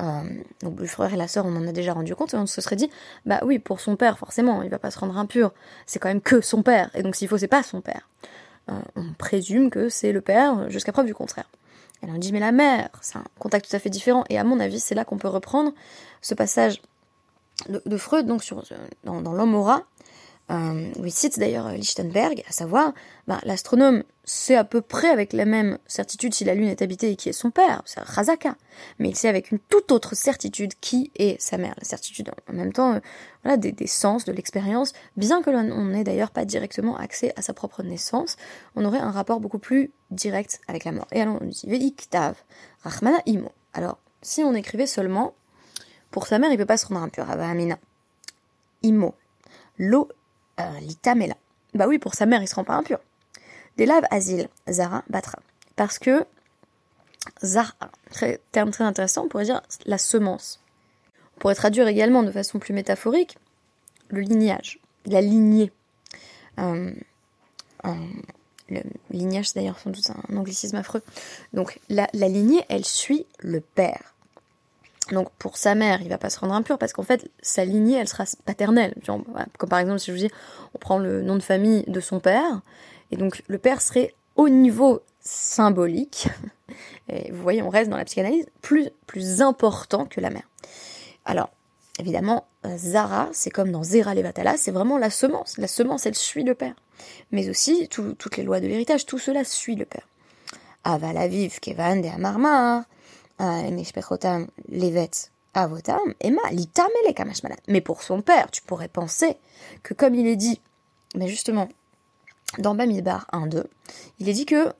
euh, 0.00 0.22
donc 0.62 0.78
le 0.78 0.86
frère 0.86 1.12
et 1.12 1.16
la 1.16 1.28
sœur, 1.28 1.46
on 1.46 1.56
en 1.56 1.66
a 1.66 1.72
déjà 1.72 1.92
rendu 1.92 2.14
compte 2.14 2.34
et 2.34 2.36
on 2.36 2.46
se 2.46 2.60
serait 2.60 2.76
dit, 2.76 2.90
bah 3.24 3.40
oui, 3.44 3.58
pour 3.58 3.80
son 3.80 3.96
père, 3.96 4.18
forcément, 4.18 4.62
il 4.62 4.70
va 4.70 4.78
pas 4.78 4.90
se 4.90 4.98
rendre 4.98 5.16
impur. 5.16 5.52
C'est 5.86 5.98
quand 5.98 6.08
même 6.08 6.20
que 6.20 6.40
son 6.40 6.62
père. 6.62 6.90
Et 6.94 7.02
donc 7.02 7.16
s'il 7.16 7.28
faut, 7.28 7.38
c'est 7.38 7.48
pas 7.48 7.62
son 7.62 7.80
père. 7.80 8.08
Euh, 8.70 8.74
on 8.96 9.12
présume 9.14 9.70
que 9.70 9.88
c'est 9.88 10.12
le 10.12 10.20
père 10.20 10.68
jusqu'à 10.70 10.92
preuve 10.92 11.06
du 11.06 11.14
contraire. 11.14 11.48
Elle 12.02 12.10
on 12.10 12.18
dit, 12.18 12.32
mais 12.32 12.40
la 12.40 12.52
mère, 12.52 12.90
c'est 13.00 13.16
un 13.16 13.24
contact 13.38 13.70
tout 13.70 13.76
à 13.76 13.78
fait 13.78 13.88
différent. 13.88 14.24
Et 14.28 14.38
à 14.38 14.44
mon 14.44 14.60
avis, 14.60 14.80
c'est 14.80 14.94
là 14.94 15.04
qu'on 15.04 15.16
peut 15.16 15.28
reprendre 15.28 15.72
ce 16.20 16.34
passage 16.34 16.82
de, 17.68 17.96
Freud, 17.96 18.26
donc 18.26 18.44
sur, 18.44 18.62
dans, 19.04 19.22
dans 19.22 19.32
l'homme 19.32 19.54
aura, 19.54 19.84
euh, 20.50 20.92
où 20.96 21.08
cite 21.08 21.40
d'ailleurs 21.40 21.70
Lichtenberg, 21.70 22.44
à 22.48 22.52
savoir, 22.52 22.92
bah, 23.26 23.40
l'astronome 23.42 24.04
sait 24.24 24.54
à 24.54 24.62
peu 24.62 24.80
près 24.80 25.08
avec 25.08 25.32
la 25.32 25.44
même 25.44 25.78
certitude 25.86 26.34
si 26.34 26.44
la 26.44 26.54
Lune 26.54 26.68
est 26.68 26.82
habitée 26.82 27.10
et 27.10 27.16
qui 27.16 27.28
est 27.28 27.32
son 27.32 27.50
père, 27.50 27.82
c'est 27.84 28.00
Razaka, 28.00 28.56
mais 28.98 29.08
il 29.08 29.16
sait 29.16 29.28
avec 29.28 29.50
une 29.50 29.58
toute 29.58 29.90
autre 29.90 30.14
certitude 30.14 30.74
qui 30.80 31.10
est 31.16 31.40
sa 31.40 31.58
mère. 31.58 31.74
La 31.78 31.84
certitude 31.84 32.30
en 32.48 32.52
même 32.52 32.72
temps, 32.72 32.94
euh, 32.94 33.00
voilà, 33.42 33.56
des, 33.56 33.86
sens, 33.86 34.24
de 34.24 34.32
l'expérience, 34.32 34.92
bien 35.16 35.42
que 35.42 35.50
l'on 35.50 35.84
n'ait 35.86 36.04
d'ailleurs 36.04 36.30
pas 36.30 36.44
directement 36.44 36.96
accès 36.96 37.32
à 37.36 37.42
sa 37.42 37.52
propre 37.52 37.82
naissance, 37.82 38.36
on 38.76 38.84
aurait 38.84 38.98
un 38.98 39.10
rapport 39.10 39.40
beaucoup 39.40 39.58
plus 39.58 39.90
direct 40.12 40.60
avec 40.68 40.84
la 40.84 40.92
mort. 40.92 41.08
Et 41.10 41.20
alors 41.20 41.38
on 41.40 41.44
dit 41.44 41.66
Veiktav, 41.66 42.36
Rahmana 42.82 43.18
Imo. 43.26 43.50
Alors, 43.74 43.98
si 44.22 44.42
on 44.42 44.54
écrivait 44.54 44.86
seulement, 44.86 45.34
pour 46.12 46.26
sa 46.26 46.38
mère, 46.38 46.50
il 46.52 46.56
peut 46.56 46.66
pas 46.66 46.76
se 46.76 46.86
rendre 46.86 47.02
impur, 47.02 47.28
Amina. 47.28 47.78
Imo. 48.82 49.14
Lo 49.78 50.08
euh, 50.60 50.80
l'itamela. 50.80 51.36
Bah 51.74 51.86
oui, 51.86 51.98
pour 51.98 52.14
sa 52.14 52.26
mère, 52.26 52.42
il 52.42 52.48
se 52.48 52.54
rend 52.54 52.64
pas 52.64 52.74
impur. 52.74 52.98
Des 53.76 53.86
laves 53.86 54.06
asile, 54.10 54.48
Zara, 54.68 55.04
Batra. 55.08 55.38
Parce 55.76 55.98
que 55.98 56.24
Zara, 57.44 57.74
très, 58.10 58.40
terme 58.52 58.70
très 58.70 58.84
intéressant, 58.84 59.24
on 59.24 59.28
pourrait 59.28 59.44
dire 59.44 59.62
la 59.84 59.98
semence. 59.98 60.60
On 61.36 61.40
pourrait 61.40 61.54
traduire 61.54 61.86
également 61.88 62.22
de 62.22 62.30
façon 62.30 62.58
plus 62.58 62.72
métaphorique 62.72 63.36
le 64.08 64.20
lignage, 64.20 64.78
la 65.04 65.20
lignée. 65.20 65.72
Euh, 66.58 66.90
le 68.68 68.82
lignage, 69.10 69.48
c'est 69.48 69.60
d'ailleurs 69.60 69.78
sans 69.78 69.90
doute 69.90 70.10
un 70.10 70.36
anglicisme 70.36 70.76
affreux. 70.76 71.02
Donc 71.52 71.78
la 71.88 72.08
lignée, 72.12 72.64
elle 72.68 72.84
suit 72.84 73.26
le 73.38 73.60
père. 73.60 74.15
Donc 75.12 75.30
pour 75.38 75.56
sa 75.56 75.74
mère, 75.74 76.02
il 76.02 76.08
va 76.08 76.18
pas 76.18 76.30
se 76.30 76.40
rendre 76.40 76.54
impur 76.54 76.78
parce 76.78 76.92
qu'en 76.92 77.02
fait, 77.02 77.30
sa 77.40 77.64
lignée, 77.64 77.96
elle 77.96 78.08
sera 78.08 78.24
paternelle. 78.44 78.94
Comme 79.06 79.68
par 79.68 79.78
exemple, 79.78 80.00
si 80.00 80.06
je 80.06 80.12
vous 80.12 80.26
dis, 80.26 80.30
on 80.74 80.78
prend 80.78 80.98
le 80.98 81.22
nom 81.22 81.36
de 81.36 81.42
famille 81.42 81.84
de 81.86 82.00
son 82.00 82.20
père, 82.20 82.60
et 83.10 83.16
donc 83.16 83.42
le 83.46 83.58
père 83.58 83.80
serait 83.80 84.14
au 84.34 84.48
niveau 84.48 85.02
symbolique, 85.20 86.28
et 87.08 87.30
vous 87.30 87.42
voyez, 87.42 87.62
on 87.62 87.68
reste 87.68 87.90
dans 87.90 87.96
la 87.96 88.04
psychanalyse, 88.04 88.46
plus, 88.62 88.90
plus 89.06 89.42
important 89.42 90.06
que 90.06 90.20
la 90.20 90.30
mère. 90.30 90.48
Alors, 91.24 91.50
évidemment, 91.98 92.46
Zara, 92.76 93.28
c'est 93.32 93.50
comme 93.50 93.70
dans 93.70 93.82
Zera 93.82 94.14
Levatala, 94.14 94.56
c'est 94.56 94.70
vraiment 94.72 94.98
la 94.98 95.10
semence. 95.10 95.56
La 95.58 95.68
semence, 95.68 96.06
elle 96.06 96.14
suit 96.14 96.44
le 96.44 96.54
père. 96.54 96.74
Mais 97.30 97.48
aussi, 97.48 97.88
toutes 97.88 98.36
les 98.36 98.42
lois 98.42 98.60
de 98.60 98.66
l'héritage, 98.66 99.06
tout 99.06 99.18
cela 99.18 99.44
suit 99.44 99.76
le 99.76 99.84
père. 99.84 100.06
Avala 100.84 101.28
Kevan 101.28 102.00
de 102.00 102.08
Amarmar, 102.08 102.84
mais 107.66 107.80
pour 107.80 108.02
son 108.02 108.20
père, 108.20 108.50
tu 108.50 108.62
pourrais 108.62 108.88
penser 108.88 109.36
que 109.82 109.94
comme 109.94 110.14
il 110.14 110.26
est 110.26 110.36
dit, 110.36 110.60
mais 111.14 111.28
justement, 111.28 111.68
dans 112.58 112.74
Bamidbar 112.74 113.26
1-2, 113.32 113.64
il 114.18 114.28
est 114.28 114.32
dit 114.32 114.46
que 114.46 114.72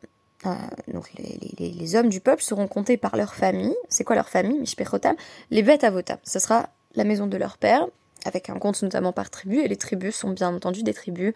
euh, 0.46 0.54
donc 0.92 1.10
les, 1.58 1.96
hommes 1.96 2.08
du 2.08 2.20
peuple 2.20 2.42
seront 2.42 2.68
comptés 2.68 2.96
par 2.96 3.16
leur 3.16 3.34
famille. 3.34 3.74
C'est 3.88 4.04
quoi 4.04 4.16
leur 4.16 4.28
famille 4.28 4.58
Mishpechotam 4.58 5.16
Les 5.50 5.62
Vet 5.62 5.84
Avotam. 5.84 6.18
Ce 6.24 6.38
sera 6.38 6.68
la 6.94 7.04
maison 7.04 7.26
de 7.26 7.36
leur 7.36 7.58
père, 7.58 7.86
avec 8.24 8.50
un 8.50 8.58
compte 8.58 8.80
notamment 8.82 9.12
par 9.12 9.30
tribu, 9.30 9.60
et 9.60 9.68
les 9.68 9.76
tribus 9.76 10.14
sont 10.14 10.30
bien 10.30 10.54
entendu 10.54 10.82
des 10.82 10.94
tribus 10.94 11.34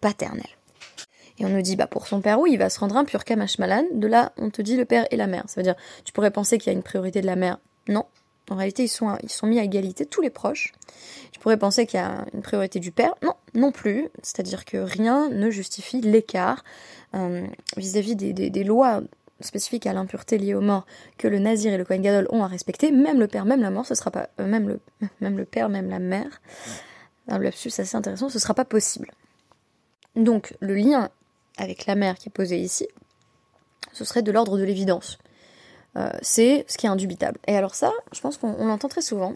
paternelles. 0.00 0.57
Et 1.38 1.46
on 1.46 1.48
nous 1.48 1.62
dit, 1.62 1.76
bah 1.76 1.86
pour 1.86 2.06
son 2.06 2.20
père, 2.20 2.40
oui, 2.40 2.52
il 2.52 2.58
va 2.58 2.68
se 2.68 2.80
rendre 2.80 2.96
impur 2.96 3.24
Kamashmalan. 3.24 3.84
De 3.92 4.06
là, 4.06 4.32
on 4.36 4.50
te 4.50 4.60
dit 4.60 4.76
le 4.76 4.84
père 4.84 5.06
et 5.10 5.16
la 5.16 5.26
mère. 5.26 5.44
Ça 5.46 5.60
veut 5.60 5.64
dire, 5.64 5.76
tu 6.04 6.12
pourrais 6.12 6.30
penser 6.30 6.58
qu'il 6.58 6.72
y 6.72 6.74
a 6.74 6.76
une 6.76 6.82
priorité 6.82 7.20
de 7.20 7.26
la 7.26 7.36
mère. 7.36 7.58
Non. 7.88 8.04
En 8.50 8.56
réalité, 8.56 8.84
ils 8.84 8.88
sont, 8.88 9.16
ils 9.22 9.30
sont 9.30 9.46
mis 9.46 9.58
à 9.58 9.62
égalité, 9.62 10.06
tous 10.06 10.22
les 10.22 10.30
proches. 10.30 10.72
Tu 11.32 11.38
pourrais 11.38 11.58
penser 11.58 11.86
qu'il 11.86 12.00
y 12.00 12.02
a 12.02 12.24
une 12.32 12.42
priorité 12.42 12.80
du 12.80 12.92
père. 12.92 13.14
Non, 13.22 13.34
non 13.54 13.72
plus. 13.72 14.08
C'est-à-dire 14.22 14.64
que 14.64 14.78
rien 14.78 15.28
ne 15.28 15.50
justifie 15.50 16.00
l'écart 16.00 16.64
euh, 17.14 17.46
vis-à-vis 17.76 18.16
des, 18.16 18.32
des, 18.32 18.64
lois 18.64 19.02
spécifiques 19.40 19.86
à 19.86 19.92
l'impureté 19.92 20.38
liée 20.38 20.54
aux 20.54 20.60
morts 20.60 20.86
que 21.18 21.28
le 21.28 21.38
nazir 21.38 21.72
et 21.72 21.78
le 21.78 21.84
Kohen 21.84 22.02
Gadol 22.02 22.26
ont 22.30 22.42
à 22.42 22.46
respecter. 22.46 22.90
Même 22.90 23.20
le 23.20 23.28
père, 23.28 23.44
même 23.44 23.60
la 23.60 23.70
mort, 23.70 23.86
ce 23.86 23.94
sera 23.94 24.10
pas, 24.10 24.30
euh, 24.40 24.46
même, 24.46 24.66
le, 24.68 24.80
même 25.20 25.36
le 25.36 25.44
père, 25.44 25.68
même 25.68 25.90
la 25.90 25.98
mère. 25.98 26.40
Un 27.28 27.38
lapsus 27.38 27.68
assez 27.78 27.96
intéressant, 27.96 28.30
ce 28.30 28.38
sera 28.38 28.54
pas 28.54 28.64
possible. 28.64 29.10
Donc, 30.16 30.56
le 30.60 30.74
lien 30.74 31.10
avec 31.58 31.86
la 31.86 31.94
mère 31.94 32.16
qui 32.16 32.28
est 32.28 32.32
posée 32.32 32.58
ici, 32.58 32.88
ce 33.92 34.04
serait 34.04 34.22
de 34.22 34.32
l'ordre 34.32 34.56
de 34.56 34.64
l'évidence. 34.64 35.18
Euh, 35.96 36.10
c'est 36.22 36.64
ce 36.68 36.78
qui 36.78 36.86
est 36.86 36.88
indubitable. 36.88 37.38
Et 37.46 37.56
alors 37.56 37.74
ça, 37.74 37.92
je 38.12 38.20
pense 38.20 38.36
qu'on 38.36 38.66
l'entend 38.66 38.88
très 38.88 39.02
souvent. 39.02 39.34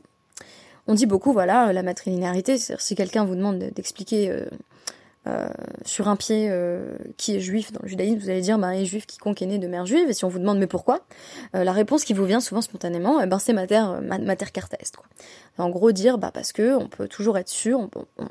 On 0.87 0.95
dit 0.95 1.07
beaucoup, 1.07 1.33
voilà, 1.33 1.73
la 1.73 1.83
matrilinéarité, 1.83 2.57
si 2.59 2.95
quelqu'un 2.95 3.25
vous 3.25 3.37
demande 3.37 3.59
d'expliquer 3.59 4.31
euh, 4.31 4.47
euh, 5.27 5.49
sur 5.85 6.09
un 6.09 6.17
pied 6.17 6.51
qui 7.17 7.37
est 7.37 7.41
juif 7.41 7.73
dans 7.73 7.81
le 7.83 7.89
judaïsme, 7.89 8.19
vous 8.19 8.31
allez 8.31 8.41
dire, 8.41 8.59
bah, 8.59 8.77
est 8.77 8.85
juif 8.85 9.07
quiconque 9.07 9.43
est 9.43 9.47
né 9.47 9.59
de 9.59 9.67
mère 9.67 9.87
juive, 9.87 10.09
et 10.09 10.13
si 10.15 10.25
on 10.25 10.29
vous 10.29 10.39
demande 10.39 10.59
mais 10.59 10.67
pourquoi, 10.67 11.01
la 11.53 11.73
réponse 11.73 12.05
qui 12.05 12.13
vous 12.13 12.25
vient 12.25 12.41
souvent 12.41 12.61
spontanément, 12.61 13.21
eh 13.21 13.27
ben, 13.27 13.39
c'est 13.39 13.53
mater, 13.53 13.83
mater 14.03 14.47
carta 14.53 14.77
est. 14.81 14.97
Quoi. 14.97 15.07
En 15.59 15.71
gros, 15.71 15.93
dire, 15.93 16.19
bah, 16.19 16.31
parce 16.33 16.53
que 16.53 16.75
on 16.75 16.89
peut 16.89 17.09
toujours 17.09 17.39
être 17.39 17.49
sûr, 17.49 17.79
on, 17.81 17.91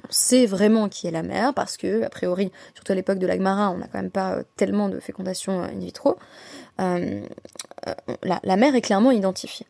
sait 0.09 0.45
vraiment 0.45 0.89
qui 0.89 1.07
est 1.07 1.11
la 1.11 1.23
mère, 1.23 1.53
parce 1.53 1.77
que, 1.77 2.03
a 2.03 2.09
priori, 2.09 2.51
surtout 2.73 2.91
à 2.91 2.95
l'époque 2.95 3.19
de 3.19 3.27
l'Agmara, 3.27 3.71
on 3.71 3.77
n'a 3.77 3.87
quand 3.87 3.99
même 4.01 4.11
pas 4.11 4.39
tellement 4.55 4.89
de 4.89 4.99
fécondation 4.99 5.61
in 5.61 5.79
vitro, 5.79 6.17
euh, 6.79 7.21
la, 8.23 8.55
mère 8.55 8.75
est 8.75 8.81
clairement 8.81 9.11
identifiée. 9.11 9.67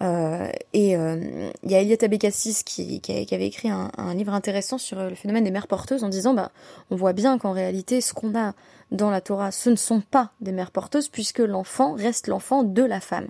Euh, 0.00 0.48
et 0.72 0.96
euh, 0.96 1.50
il 1.64 1.70
y 1.70 1.74
a 1.74 1.80
Eliot 1.80 1.96
Abécassis 2.02 2.62
qui, 2.64 3.00
qui, 3.00 3.34
avait 3.34 3.46
écrit 3.46 3.68
un, 3.68 4.14
livre 4.14 4.32
intéressant 4.32 4.78
sur 4.78 5.02
le 5.02 5.14
phénomène 5.14 5.42
des 5.42 5.50
mères 5.50 5.66
porteuses 5.66 6.04
en 6.04 6.08
disant 6.08 6.34
bah 6.34 6.52
on 6.90 6.96
voit 6.96 7.12
bien 7.12 7.36
qu'en 7.38 7.50
réalité 7.50 8.00
ce 8.00 8.14
qu'on 8.14 8.38
a 8.38 8.54
dans 8.92 9.10
la 9.10 9.20
Torah 9.20 9.50
ce 9.50 9.70
ne 9.70 9.76
sont 9.76 10.00
pas 10.00 10.30
des 10.40 10.52
mères 10.52 10.70
porteuses 10.70 11.08
puisque 11.08 11.40
l'enfant 11.40 11.94
reste 11.94 12.28
l'enfant 12.28 12.62
de 12.62 12.82
la 12.82 13.00
femme. 13.00 13.26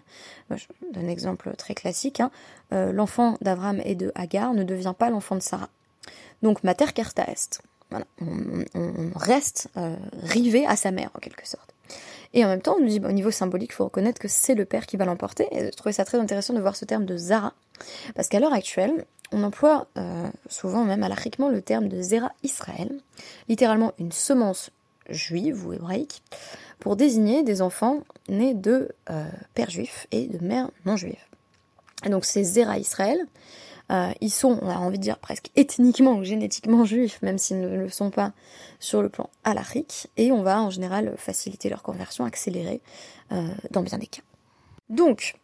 je 0.50 0.66
donne 0.92 1.06
un 1.06 1.08
exemple 1.08 1.54
très 1.56 1.74
classique. 1.74 2.20
Hein. 2.20 2.30
l'enfant 2.70 3.38
d'Abraham 3.40 3.80
et 3.84 3.94
de 3.94 4.12
Hagar 4.14 4.52
ne 4.52 4.62
devient 4.62 4.94
pas 4.96 5.08
l'enfant 5.08 5.36
de 5.36 5.42
Sarah. 5.42 5.70
Donc 6.42 6.62
mater 6.64 6.92
carta 6.92 7.24
est. 7.24 7.62
Voilà. 7.90 8.04
On, 8.20 9.18
reste 9.18 9.70
rivé 10.22 10.66
à 10.66 10.76
sa 10.76 10.90
mère 10.90 11.10
en 11.14 11.18
quelque 11.18 11.48
sorte. 11.48 11.74
Et 12.34 12.44
en 12.44 12.48
même 12.48 12.60
temps, 12.60 12.76
on 12.78 12.82
nous 12.82 12.88
dit, 12.88 13.00
au 13.04 13.12
niveau 13.12 13.30
symbolique, 13.30 13.70
il 13.72 13.74
faut 13.74 13.84
reconnaître 13.84 14.20
que 14.20 14.28
c'est 14.28 14.54
le 14.54 14.64
père 14.64 14.86
qui 14.86 14.96
va 14.96 15.04
l'emporter. 15.04 15.48
Et 15.50 15.66
je 15.66 15.70
trouvais 15.70 15.92
ça 15.92 16.04
très 16.04 16.18
intéressant 16.18 16.54
de 16.54 16.60
voir 16.60 16.76
ce 16.76 16.84
terme 16.84 17.04
de 17.04 17.16
Zara. 17.16 17.54
Parce 18.14 18.28
qu'à 18.28 18.40
l'heure 18.40 18.52
actuelle, 18.52 19.06
on 19.32 19.42
emploie 19.42 19.86
euh, 19.96 20.28
souvent, 20.48 20.84
même 20.84 21.02
alachiquement, 21.02 21.48
le 21.48 21.62
terme 21.62 21.88
de 21.88 22.00
Zera 22.00 22.32
Israël, 22.42 22.98
littéralement 23.48 23.92
une 23.98 24.12
semence 24.12 24.70
juive 25.08 25.66
ou 25.66 25.72
hébraïque, 25.72 26.22
pour 26.80 26.96
désigner 26.96 27.42
des 27.42 27.62
enfants 27.62 28.00
nés 28.28 28.54
de 28.54 28.90
euh, 29.10 29.24
pères 29.54 29.70
juifs 29.70 30.06
et 30.12 30.26
de 30.26 30.44
mères 30.44 30.70
non 30.84 30.96
juives. 30.96 31.16
Et 32.04 32.10
donc 32.10 32.24
c'est 32.24 32.44
Zera 32.44 32.78
Israël, 32.78 33.18
euh, 33.90 34.12
ils 34.20 34.30
sont, 34.30 34.58
on 34.60 34.68
a 34.68 34.76
envie 34.76 34.98
de 34.98 35.02
dire 35.02 35.18
presque 35.18 35.50
ethniquement 35.56 36.14
ou 36.14 36.24
génétiquement 36.24 36.84
juifs, 36.84 37.20
même 37.22 37.38
s'ils 37.38 37.60
ne 37.60 37.74
le 37.74 37.88
sont 37.88 38.10
pas 38.10 38.32
sur 38.80 39.02
le 39.02 39.08
plan 39.08 39.30
halachique, 39.44 40.08
et 40.16 40.30
on 40.30 40.42
va 40.42 40.62
en 40.62 40.70
général 40.70 41.14
faciliter 41.16 41.68
leur 41.68 41.82
conversion, 41.82 42.24
accélérer 42.24 42.80
euh, 43.32 43.48
dans 43.70 43.82
bien 43.82 43.98
des 43.98 44.06
cas. 44.06 44.22
Donc, 44.90 45.34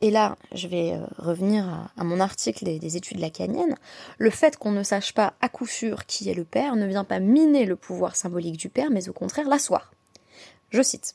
et 0.00 0.10
là, 0.10 0.36
je 0.54 0.66
vais 0.66 0.92
euh, 0.94 1.04
revenir 1.18 1.90
à, 1.96 2.04
mon 2.04 2.20
article 2.20 2.64
des, 2.64 2.78
des 2.78 2.96
études 2.96 3.20
lacaniennes. 3.20 3.76
Le 4.18 4.30
fait 4.30 4.56
qu'on 4.56 4.72
ne 4.72 4.82
sache 4.82 5.12
pas 5.12 5.34
à 5.42 5.50
coup 5.50 5.66
sûr 5.66 6.06
qui 6.06 6.30
est 6.30 6.34
le 6.34 6.44
père 6.44 6.76
ne 6.76 6.86
vient 6.86 7.04
pas 7.04 7.20
miner 7.20 7.66
le 7.66 7.76
pouvoir 7.76 8.16
symbolique 8.16 8.56
du 8.56 8.70
père, 8.70 8.90
mais 8.90 9.10
au 9.10 9.12
contraire 9.12 9.48
l'asseoir. 9.48 9.92
Je 10.70 10.82
cite. 10.82 11.14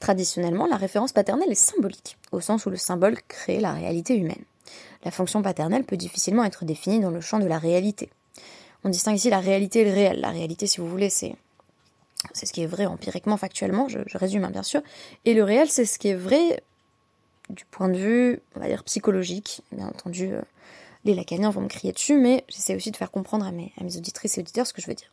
Traditionnellement, 0.00 0.66
la 0.66 0.76
référence 0.76 1.12
paternelle 1.12 1.50
est 1.50 1.54
symbolique, 1.54 2.16
au 2.32 2.40
sens 2.40 2.64
où 2.66 2.70
le 2.70 2.76
symbole 2.76 3.18
crée 3.28 3.60
la 3.60 3.72
réalité 3.72 4.16
humaine 4.16 4.44
la 5.04 5.10
fonction 5.10 5.42
paternelle 5.42 5.84
peut 5.84 5.96
difficilement 5.96 6.44
être 6.44 6.64
définie 6.64 7.00
dans 7.00 7.10
le 7.10 7.20
champ 7.20 7.38
de 7.38 7.46
la 7.46 7.58
réalité. 7.58 8.10
On 8.84 8.88
distingue 8.88 9.16
ici 9.16 9.30
la 9.30 9.40
réalité 9.40 9.80
et 9.80 9.84
le 9.84 9.92
réel. 9.92 10.20
La 10.20 10.30
réalité, 10.30 10.66
si 10.66 10.80
vous 10.80 10.88
voulez, 10.88 11.10
c'est 11.10 11.36
c'est 12.32 12.46
ce 12.46 12.52
qui 12.52 12.62
est 12.62 12.66
vrai 12.66 12.86
empiriquement, 12.86 13.36
factuellement, 13.36 13.88
je, 13.88 13.98
résume 14.14 14.44
hein, 14.44 14.50
bien 14.50 14.62
sûr, 14.62 14.80
et 15.24 15.34
le 15.34 15.44
réel, 15.44 15.68
c'est 15.68 15.84
ce 15.84 15.98
qui 15.98 16.08
est 16.08 16.14
vrai 16.14 16.62
du 17.50 17.64
point 17.66 17.88
de 17.88 17.96
vue, 17.96 18.40
on 18.56 18.60
va 18.60 18.66
dire, 18.66 18.82
psychologique. 18.84 19.62
Bien 19.70 19.86
entendu, 19.86 20.32
euh, 20.32 20.42
les 21.04 21.14
lacaniens 21.14 21.50
vont 21.50 21.60
me 21.60 21.68
crier 21.68 21.92
dessus, 21.92 22.16
mais 22.16 22.44
j'essaie 22.48 22.74
aussi 22.74 22.90
de 22.90 22.96
faire 22.96 23.10
comprendre 23.10 23.46
à 23.46 23.52
mes, 23.52 23.72
à 23.80 23.84
mes 23.84 23.96
auditrices 23.96 24.38
et 24.38 24.40
auditeurs 24.40 24.66
ce 24.66 24.72
que 24.72 24.82
je 24.82 24.88
veux 24.88 24.94
dire. 24.94 25.10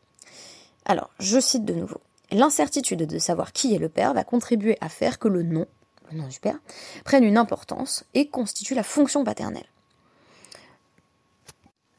Alors, 0.86 1.12
je 1.20 1.40
cite 1.40 1.66
de 1.66 1.74
nouveau. 1.74 2.02
L'incertitude 2.32 3.06
de 3.06 3.20
savoir 3.20 3.54
qui 3.54 3.76
est 3.76 3.80
le 3.80 3.90
père 3.90 4.14
va 4.14 4.24
contribuer 4.24 4.78
à 4.82 4.90
faire 4.90 5.20
que 5.20 5.28
le 5.28 5.44
nom, 5.44 5.68
du 6.14 6.40
père, 6.40 6.60
prenne 7.06 7.24
une 7.24 7.38
importance 7.38 8.04
et 8.14 8.28
constitue 8.28 8.76
la 8.76 8.84
fonction 8.84 9.24
paternelle. 9.24 9.68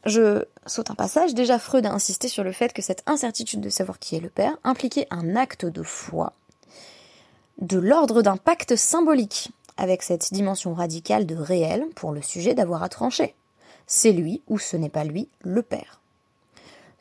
Je 0.07 0.45
saute 0.67 0.91
un 0.91 0.95
passage. 0.95 1.35
Déjà, 1.35 1.59
Freud 1.59 1.87
a 1.87 1.93
insisté 1.93 2.29
sur 2.29 2.45
le 2.45 2.53
fait 2.53 2.73
que 2.73 2.83
cette 2.83 3.03
incertitude 3.07 3.61
de 3.61 3.71
savoir 3.71 3.99
qui 3.99 4.17
est 4.17 4.21
le 4.21 4.29
père 4.29 4.57
impliquait 4.63 5.07
un 5.11 5.35
acte 5.35 5.65
de 5.65 5.83
foi 5.83 6.35
de 7.61 7.79
l'ordre 7.79 8.23
d'un 8.23 8.37
pacte 8.37 8.77
symbolique, 8.77 9.51
avec 9.77 10.03
cette 10.03 10.33
dimension 10.33 10.75
radicale 10.75 11.27
de 11.27 11.37
réel 11.37 11.87
pour 11.95 12.13
le 12.13 12.23
sujet 12.23 12.55
d'avoir 12.55 12.83
à 12.83 12.89
trancher. 12.89 13.35
C'est 13.87 14.13
lui 14.13 14.43
ou 14.49 14.59
ce 14.59 14.77
n'est 14.77 14.89
pas 14.89 15.05
lui 15.05 15.29
le 15.41 15.63
père. 15.63 16.01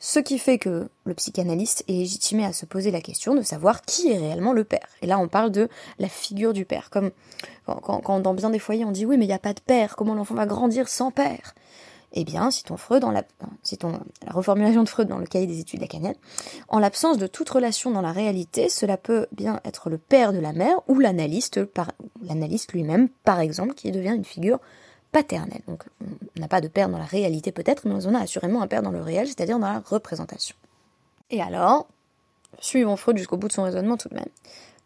Ce 0.06 0.18
qui 0.18 0.38
fait 0.38 0.58
que 0.58 0.90
le 1.06 1.14
psychanalyste 1.14 1.82
est 1.88 1.92
légitimé 1.92 2.44
à 2.44 2.52
se 2.52 2.66
poser 2.66 2.90
la 2.90 3.00
question 3.00 3.34
de 3.34 3.40
savoir 3.40 3.80
qui 3.80 4.12
est 4.12 4.18
réellement 4.18 4.52
le 4.52 4.62
père. 4.62 4.86
Et 5.00 5.06
là, 5.06 5.18
on 5.18 5.28
parle 5.28 5.50
de 5.50 5.70
la 5.98 6.10
figure 6.10 6.52
du 6.52 6.66
père. 6.66 6.90
Comme 6.90 7.10
quand, 7.64 8.20
dans 8.20 8.34
bien 8.34 8.50
des 8.50 8.58
foyers, 8.58 8.84
on 8.84 8.92
dit 8.92 9.06
oui, 9.06 9.16
mais 9.16 9.24
il 9.24 9.28
n'y 9.28 9.34
a 9.34 9.38
pas 9.38 9.54
de 9.54 9.62
père. 9.62 9.96
Comment 9.96 10.14
l'enfant 10.14 10.34
va 10.34 10.44
grandir 10.44 10.90
sans 10.90 11.10
père? 11.10 11.54
Eh 12.12 12.24
bien, 12.24 12.50
si 12.50 12.64
ton 12.64 12.76
Freud, 12.76 13.00
dans 13.00 13.12
la, 13.12 13.24
reformulation 14.26 14.82
de 14.82 14.90
Freud 14.90 15.08
dans 15.08 15.16
le 15.16 15.24
cahier 15.24 15.46
des 15.46 15.58
études 15.58 15.80
lacaniennes, 15.80 16.16
en 16.68 16.80
l'absence 16.80 17.16
de 17.16 17.26
toute 17.26 17.48
relation 17.48 17.90
dans 17.90 18.02
la 18.02 18.12
réalité, 18.12 18.68
cela 18.68 18.98
peut 18.98 19.26
bien 19.32 19.58
être 19.64 19.88
le 19.88 19.96
père 19.96 20.34
de 20.34 20.38
la 20.38 20.52
mère 20.52 20.76
ou 20.86 20.98
l'analyste 20.98 21.62
lui-même, 22.74 23.08
par 23.24 23.40
exemple, 23.40 23.72
qui 23.72 23.90
devient 23.90 24.12
une 24.14 24.26
figure 24.26 24.60
paternelle. 25.14 25.62
Donc, 25.68 25.84
on 26.02 26.40
n'a 26.40 26.48
pas 26.48 26.60
de 26.60 26.66
père 26.66 26.88
dans 26.88 26.98
la 26.98 27.04
réalité 27.04 27.52
peut-être, 27.52 27.86
mais 27.86 28.04
on 28.04 28.14
a 28.14 28.20
assurément 28.20 28.60
un 28.62 28.66
père 28.66 28.82
dans 28.82 28.90
le 28.90 29.00
réel, 29.00 29.28
c'est-à-dire 29.28 29.60
dans 29.60 29.72
la 29.72 29.78
représentation. 29.78 30.56
Et 31.30 31.40
alors, 31.40 31.86
suivons 32.58 32.96
Freud 32.96 33.16
jusqu'au 33.16 33.36
bout 33.36 33.46
de 33.46 33.52
son 33.52 33.62
raisonnement 33.62 33.96
tout 33.96 34.08
de 34.08 34.14
même. 34.16 34.28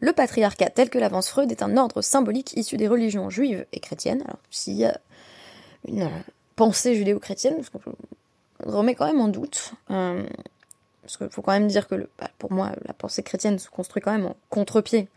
Le 0.00 0.12
patriarcat 0.12 0.68
tel 0.68 0.90
que 0.90 0.98
l'avance 0.98 1.30
Freud 1.30 1.50
est 1.50 1.62
un 1.62 1.78
ordre 1.78 2.02
symbolique 2.02 2.52
issu 2.56 2.76
des 2.76 2.88
religions 2.88 3.30
juives 3.30 3.64
et 3.72 3.80
chrétiennes. 3.80 4.20
Alors, 4.26 4.38
s'il 4.50 4.74
y 4.74 4.84
a 4.84 5.00
une 5.86 6.10
pensée 6.56 6.94
judéo-chrétienne, 6.94 7.56
parce 7.56 7.70
qu'on 7.70 8.70
remet 8.70 8.94
quand 8.94 9.06
même 9.06 9.22
en 9.22 9.28
doute. 9.28 9.72
Euh, 9.90 10.22
parce 11.00 11.16
qu'il 11.16 11.30
faut 11.30 11.40
quand 11.40 11.52
même 11.52 11.68
dire 11.68 11.88
que 11.88 12.06
bah, 12.18 12.28
pour 12.38 12.52
moi, 12.52 12.72
la 12.84 12.92
pensée 12.92 13.22
chrétienne 13.22 13.58
se 13.58 13.70
construit 13.70 14.02
quand 14.02 14.12
même 14.12 14.26
en 14.26 14.36
contre-pied 14.50 15.08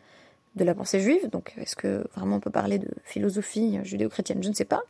de 0.55 0.63
la 0.63 0.75
pensée 0.75 0.99
juive. 0.99 1.29
Donc 1.29 1.53
est-ce 1.57 1.75
que 1.75 2.05
vraiment 2.15 2.37
on 2.37 2.39
peut 2.39 2.51
parler 2.51 2.79
de 2.79 2.89
philosophie 3.03 3.79
judéo-chrétienne? 3.83 4.43
Je 4.43 4.49
ne 4.49 4.53
sais 4.53 4.65
pas. 4.65 4.81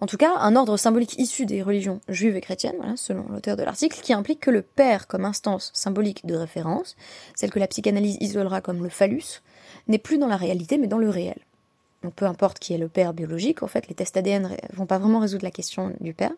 En 0.00 0.06
tout 0.06 0.16
cas, 0.16 0.32
un 0.38 0.56
ordre 0.56 0.78
symbolique 0.78 1.18
issu 1.18 1.44
des 1.44 1.62
religions 1.62 2.00
juives 2.08 2.34
et 2.34 2.40
chrétiennes, 2.40 2.96
selon 2.96 3.26
l'auteur 3.28 3.56
de 3.56 3.62
l'article, 3.62 4.00
qui 4.00 4.14
implique 4.14 4.40
que 4.40 4.50
le 4.50 4.62
père 4.62 5.06
comme 5.06 5.26
instance 5.26 5.70
symbolique 5.74 6.24
de 6.24 6.34
référence, 6.34 6.96
celle 7.34 7.50
que 7.50 7.58
la 7.58 7.66
psychanalyse 7.66 8.16
isolera 8.20 8.62
comme 8.62 8.82
le 8.82 8.88
phallus, 8.88 9.42
n'est 9.88 9.98
plus 9.98 10.16
dans 10.16 10.26
la 10.26 10.38
réalité 10.38 10.78
mais 10.78 10.86
dans 10.86 10.98
le 10.98 11.10
réel. 11.10 11.38
Donc 12.02 12.14
peu 12.14 12.24
importe 12.24 12.58
qui 12.58 12.72
est 12.72 12.78
le 12.78 12.88
père 12.88 13.12
biologique, 13.12 13.62
en 13.62 13.66
fait, 13.66 13.88
les 13.88 13.94
tests 13.94 14.16
ADN 14.16 14.56
vont 14.72 14.86
pas 14.86 14.98
vraiment 14.98 15.20
résoudre 15.20 15.44
la 15.44 15.50
question 15.50 15.92
du 16.00 16.14
père, 16.14 16.32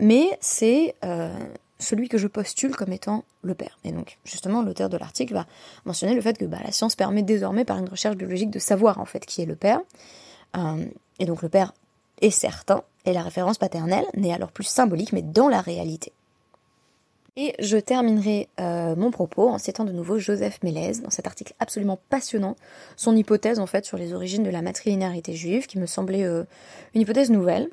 mais 0.00 0.36
c'est 0.40 0.96
euh, 1.04 1.32
celui 1.84 2.08
que 2.08 2.18
je 2.18 2.26
postule 2.26 2.74
comme 2.74 2.92
étant 2.92 3.24
le 3.42 3.54
père. 3.54 3.78
Et 3.84 3.92
donc 3.92 4.18
justement, 4.24 4.62
l'auteur 4.62 4.88
de 4.88 4.96
l'article 4.96 5.34
va 5.34 5.46
mentionner 5.84 6.14
le 6.14 6.20
fait 6.20 6.36
que 6.36 6.44
bah, 6.44 6.58
la 6.64 6.72
science 6.72 6.96
permet 6.96 7.22
désormais 7.22 7.64
par 7.64 7.78
une 7.78 7.88
recherche 7.88 8.16
biologique 8.16 8.50
de 8.50 8.58
savoir 8.58 8.98
en 8.98 9.04
fait 9.04 9.24
qui 9.24 9.42
est 9.42 9.46
le 9.46 9.56
père. 9.56 9.80
Euh, 10.56 10.84
et 11.18 11.26
donc 11.26 11.42
le 11.42 11.48
père 11.48 11.72
est 12.20 12.30
certain, 12.30 12.82
et 13.04 13.12
la 13.12 13.22
référence 13.22 13.58
paternelle 13.58 14.06
n'est 14.14 14.32
alors 14.32 14.52
plus 14.52 14.64
symbolique, 14.64 15.12
mais 15.12 15.22
dans 15.22 15.48
la 15.48 15.60
réalité. 15.60 16.12
Et 17.36 17.54
je 17.58 17.76
terminerai 17.76 18.48
euh, 18.60 18.94
mon 18.94 19.10
propos 19.10 19.48
en 19.48 19.58
citant 19.58 19.84
de 19.84 19.90
nouveau 19.90 20.20
Joseph 20.20 20.60
Mélez 20.62 21.00
dans 21.02 21.10
cet 21.10 21.26
article 21.26 21.52
absolument 21.58 21.98
passionnant, 22.08 22.54
son 22.96 23.16
hypothèse 23.16 23.58
en 23.58 23.66
fait 23.66 23.84
sur 23.84 23.98
les 23.98 24.12
origines 24.12 24.44
de 24.44 24.50
la 24.50 24.62
matrilinéarité 24.62 25.34
juive, 25.34 25.66
qui 25.66 25.78
me 25.78 25.86
semblait 25.86 26.22
euh, 26.22 26.44
une 26.94 27.00
hypothèse 27.00 27.30
nouvelle. 27.30 27.68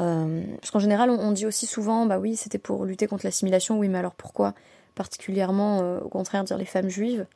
Euh, 0.00 0.42
parce 0.60 0.70
qu'en 0.70 0.78
général, 0.78 1.10
on, 1.10 1.32
dit 1.32 1.46
aussi 1.46 1.66
souvent, 1.66 2.06
bah 2.06 2.18
oui, 2.18 2.36
c'était 2.36 2.58
pour 2.58 2.84
lutter 2.84 3.06
contre 3.06 3.24
l'assimilation, 3.24 3.78
oui, 3.78 3.88
mais 3.88 3.98
alors 3.98 4.14
pourquoi 4.14 4.54
particulièrement, 4.94 5.98
au 5.98 6.08
contraire, 6.08 6.44
dire 6.44 6.56
les 6.56 6.64
femmes 6.64 6.88
juives, 6.88 7.26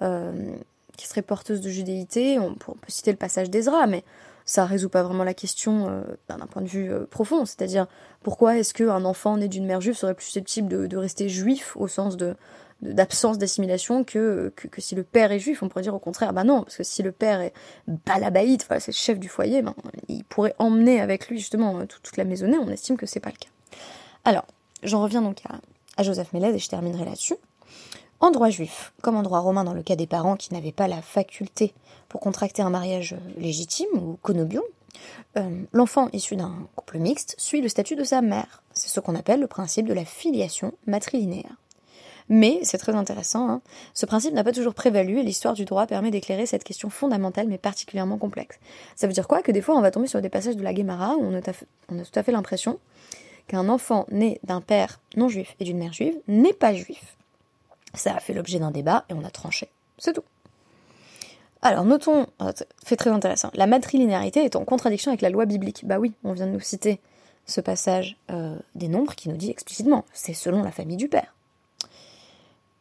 qui 0.00 1.06
seraient 1.06 1.22
porteuses 1.22 1.62
de 1.62 1.70
judéité? 1.70 2.38
On, 2.38 2.54
peut 2.54 2.74
citer 2.88 3.10
le 3.10 3.16
passage 3.16 3.48
d'Ezra, 3.48 3.86
mais 3.86 4.04
ça 4.44 4.66
résout 4.66 4.90
pas 4.90 5.02
vraiment 5.02 5.24
la 5.24 5.32
question 5.32 6.04
d'un 6.28 6.46
point 6.46 6.60
de 6.60 6.68
vue 6.68 6.90
profond. 7.10 7.46
C'est-à-dire, 7.46 7.86
pourquoi 8.22 8.58
est-ce 8.58 8.74
qu'un 8.74 9.06
enfant 9.06 9.38
né 9.38 9.48
d'une 9.48 9.64
mère 9.64 9.80
juive 9.80 9.96
serait 9.96 10.14
plus 10.14 10.26
susceptible 10.26 10.88
de 10.88 10.96
rester 10.98 11.30
juif 11.30 11.76
au 11.78 11.88
sens 11.88 12.18
d'absence 12.82 13.38
d'assimilation 13.38 14.04
que, 14.04 14.52
si 14.76 14.94
le 14.94 15.02
père 15.02 15.32
est 15.32 15.38
juif? 15.38 15.62
On 15.62 15.68
pourrait 15.68 15.82
dire 15.82 15.94
au 15.94 15.98
contraire, 15.98 16.32
bah 16.32 16.44
non, 16.44 16.62
parce 16.62 16.76
que 16.76 16.82
si 16.82 17.02
le 17.02 17.12
père 17.12 17.40
est 17.40 17.52
balabaïd, 17.86 18.62
voilà, 18.68 18.80
c'est 18.80 18.92
le 18.92 18.96
chef 18.96 19.18
du 19.18 19.28
foyer, 19.28 19.62
ben, 19.62 19.74
il 20.08 20.24
pourrait 20.24 20.54
emmener 20.58 21.00
avec 21.00 21.28
lui 21.28 21.38
justement 21.38 21.86
toute, 21.86 22.16
la 22.16 22.24
maisonnée. 22.24 22.58
On 22.58 22.68
estime 22.68 22.96
que 22.96 23.06
c'est 23.06 23.20
pas 23.20 23.30
le 23.30 23.36
cas. 23.36 23.48
Alors, 24.24 24.44
j'en 24.82 25.02
reviens 25.02 25.22
donc 25.22 25.42
à, 25.96 26.02
Joseph 26.02 26.32
Mélèze 26.32 26.54
et 26.54 26.58
je 26.58 26.68
terminerai 26.68 27.04
là-dessus. 27.04 27.36
En 28.20 28.30
droit 28.30 28.50
juif, 28.50 28.92
comme 29.02 29.16
en 29.16 29.22
droit 29.22 29.40
romain 29.40 29.64
dans 29.64 29.74
le 29.74 29.82
cas 29.82 29.94
des 29.94 30.06
parents 30.06 30.36
qui 30.36 30.52
n'avaient 30.52 30.72
pas 30.72 30.88
la 30.88 31.02
faculté 31.02 31.72
pour 32.08 32.20
contracter 32.20 32.62
un 32.62 32.70
mariage 32.70 33.14
légitime 33.36 33.88
ou 33.94 34.18
conobion, 34.22 34.62
euh, 35.36 35.62
l'enfant 35.72 36.08
issu 36.12 36.34
d'un 36.34 36.66
couple 36.74 36.98
mixte 36.98 37.36
suit 37.38 37.60
le 37.60 37.68
statut 37.68 37.94
de 37.94 38.04
sa 38.04 38.20
mère. 38.20 38.62
C'est 38.72 38.88
ce 38.88 38.98
qu'on 38.98 39.14
appelle 39.14 39.40
le 39.40 39.46
principe 39.46 39.86
de 39.86 39.94
la 39.94 40.04
filiation 40.04 40.72
matrilinéaire. 40.86 41.56
Mais, 42.28 42.60
c'est 42.62 42.78
très 42.78 42.94
intéressant, 42.94 43.48
hein, 43.48 43.62
ce 43.94 44.04
principe 44.04 44.34
n'a 44.34 44.44
pas 44.44 44.52
toujours 44.52 44.74
prévalu 44.74 45.18
et 45.18 45.22
l'histoire 45.22 45.54
du 45.54 45.64
droit 45.64 45.86
permet 45.86 46.10
d'éclairer 46.10 46.44
cette 46.44 46.64
question 46.64 46.90
fondamentale 46.90 47.48
mais 47.48 47.58
particulièrement 47.58 48.18
complexe. 48.18 48.58
Ça 48.96 49.06
veut 49.06 49.12
dire 49.12 49.26
quoi? 49.26 49.42
Que 49.42 49.52
des 49.52 49.62
fois 49.62 49.76
on 49.76 49.80
va 49.80 49.90
tomber 49.90 50.08
sur 50.08 50.20
des 50.20 50.28
passages 50.28 50.56
de 50.56 50.62
la 50.62 50.74
Guémara 50.74 51.16
où 51.16 51.24
on 51.24 51.34
a, 51.34 51.40
tout 51.40 51.54
à 52.14 52.22
fait 52.22 52.32
l'impression 52.32 52.78
qu'un 53.46 53.68
enfant 53.70 54.06
né 54.10 54.40
d'un 54.44 54.60
père 54.60 55.00
non 55.16 55.28
juif 55.28 55.56
et 55.58 55.64
d'une 55.64 55.78
mère 55.78 55.94
juive 55.94 56.14
n'est 56.28 56.52
pas 56.52 56.74
juif. 56.74 57.16
Ça 57.94 58.14
a 58.14 58.20
fait 58.20 58.34
l'objet 58.34 58.58
d'un 58.58 58.70
débat 58.70 59.06
et 59.08 59.14
on 59.14 59.24
a 59.24 59.30
tranché. 59.30 59.68
C'est 59.96 60.12
tout. 60.12 60.24
Alors, 61.62 61.84
notons, 61.84 62.26
euh, 62.40 62.52
fait 62.84 62.96
très 62.96 63.10
intéressant, 63.10 63.50
la 63.54 63.66
matrilinéarité 63.66 64.44
est 64.44 64.54
en 64.54 64.64
contradiction 64.64 65.10
avec 65.10 65.22
la 65.22 65.30
loi 65.30 65.44
biblique. 65.44 65.84
Bah 65.86 65.98
oui, 65.98 66.12
on 66.22 66.32
vient 66.32 66.46
de 66.46 66.52
nous 66.52 66.60
citer 66.60 67.00
ce 67.46 67.60
passage 67.60 68.16
euh, 68.30 68.56
des 68.74 68.88
nombres 68.88 69.14
qui 69.14 69.28
nous 69.28 69.36
dit 69.36 69.50
explicitement, 69.50 70.04
c'est 70.12 70.34
selon 70.34 70.62
la 70.62 70.70
famille 70.70 70.98
du 70.98 71.08
père 71.08 71.34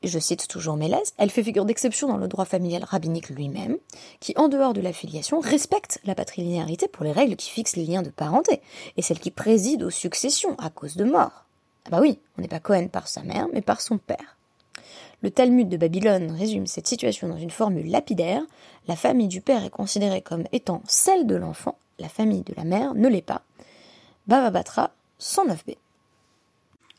je 0.04 0.20
cite 0.20 0.48
toujours 0.48 0.78
Mélèze, 0.78 1.14
elle 1.18 1.32
fait 1.32 1.44
figure 1.44 1.66
d'exception 1.66 2.08
dans 2.08 2.18
le 2.18 2.28
droit 2.28 2.46
familial 2.46 2.84
rabbinique 2.84 3.30
lui-même, 3.30 3.78
qui, 4.20 4.34
en 4.38 4.48
dehors 4.48 4.74
de 4.74 4.82
l'affiliation, 4.82 5.40
respecte 5.40 6.00
la 6.06 6.16
patrilinéarité 6.16 6.88
pour 6.88 7.04
les 7.04 7.12
règles 7.12 7.36
qui 7.36 7.50
fixent 7.50 7.76
les 7.76 7.86
liens 7.86 8.04
de 8.04 8.10
parenté, 8.10 8.62
et 8.96 9.02
celles 9.02 9.20
qui 9.20 9.32
président 9.32 9.88
aux 9.88 9.92
successions 9.92 10.56
à 10.60 10.70
cause 10.70 10.96
de 10.96 11.04
mort. 11.04 11.46
Ah 11.86 11.90
bah 11.92 12.00
oui, 12.02 12.20
on 12.38 12.42
n'est 12.42 12.48
pas 12.48 12.60
Cohen 12.60 12.90
par 12.90 13.08
sa 13.08 13.24
mère, 13.24 13.48
mais 13.54 13.62
par 13.62 13.82
son 13.82 13.98
père. 13.98 14.38
Le 15.24 15.32
Talmud 15.32 15.68
de 15.68 15.78
Babylone 15.78 16.32
résume 16.32 16.68
cette 16.68 16.88
situation 16.88 17.28
dans 17.28 17.38
une 17.38 17.50
formule 17.50 17.90
lapidaire. 17.90 18.44
La 18.88 18.96
famille 18.96 19.28
du 19.28 19.42
père 19.42 19.64
est 19.66 19.72
considérée 19.72 20.22
comme 20.22 20.44
étant 20.52 20.84
celle 20.88 21.26
de 21.26 21.36
l'enfant, 21.36 21.78
la 21.98 22.10
famille 22.10 22.44
de 22.44 22.54
la 22.56 22.66
mère 22.66 22.94
ne 22.94 23.08
l'est 23.08 23.24
pas. 23.24 23.42
Bava 24.28 24.52
Batra 24.52 24.92
109b. 25.20 25.78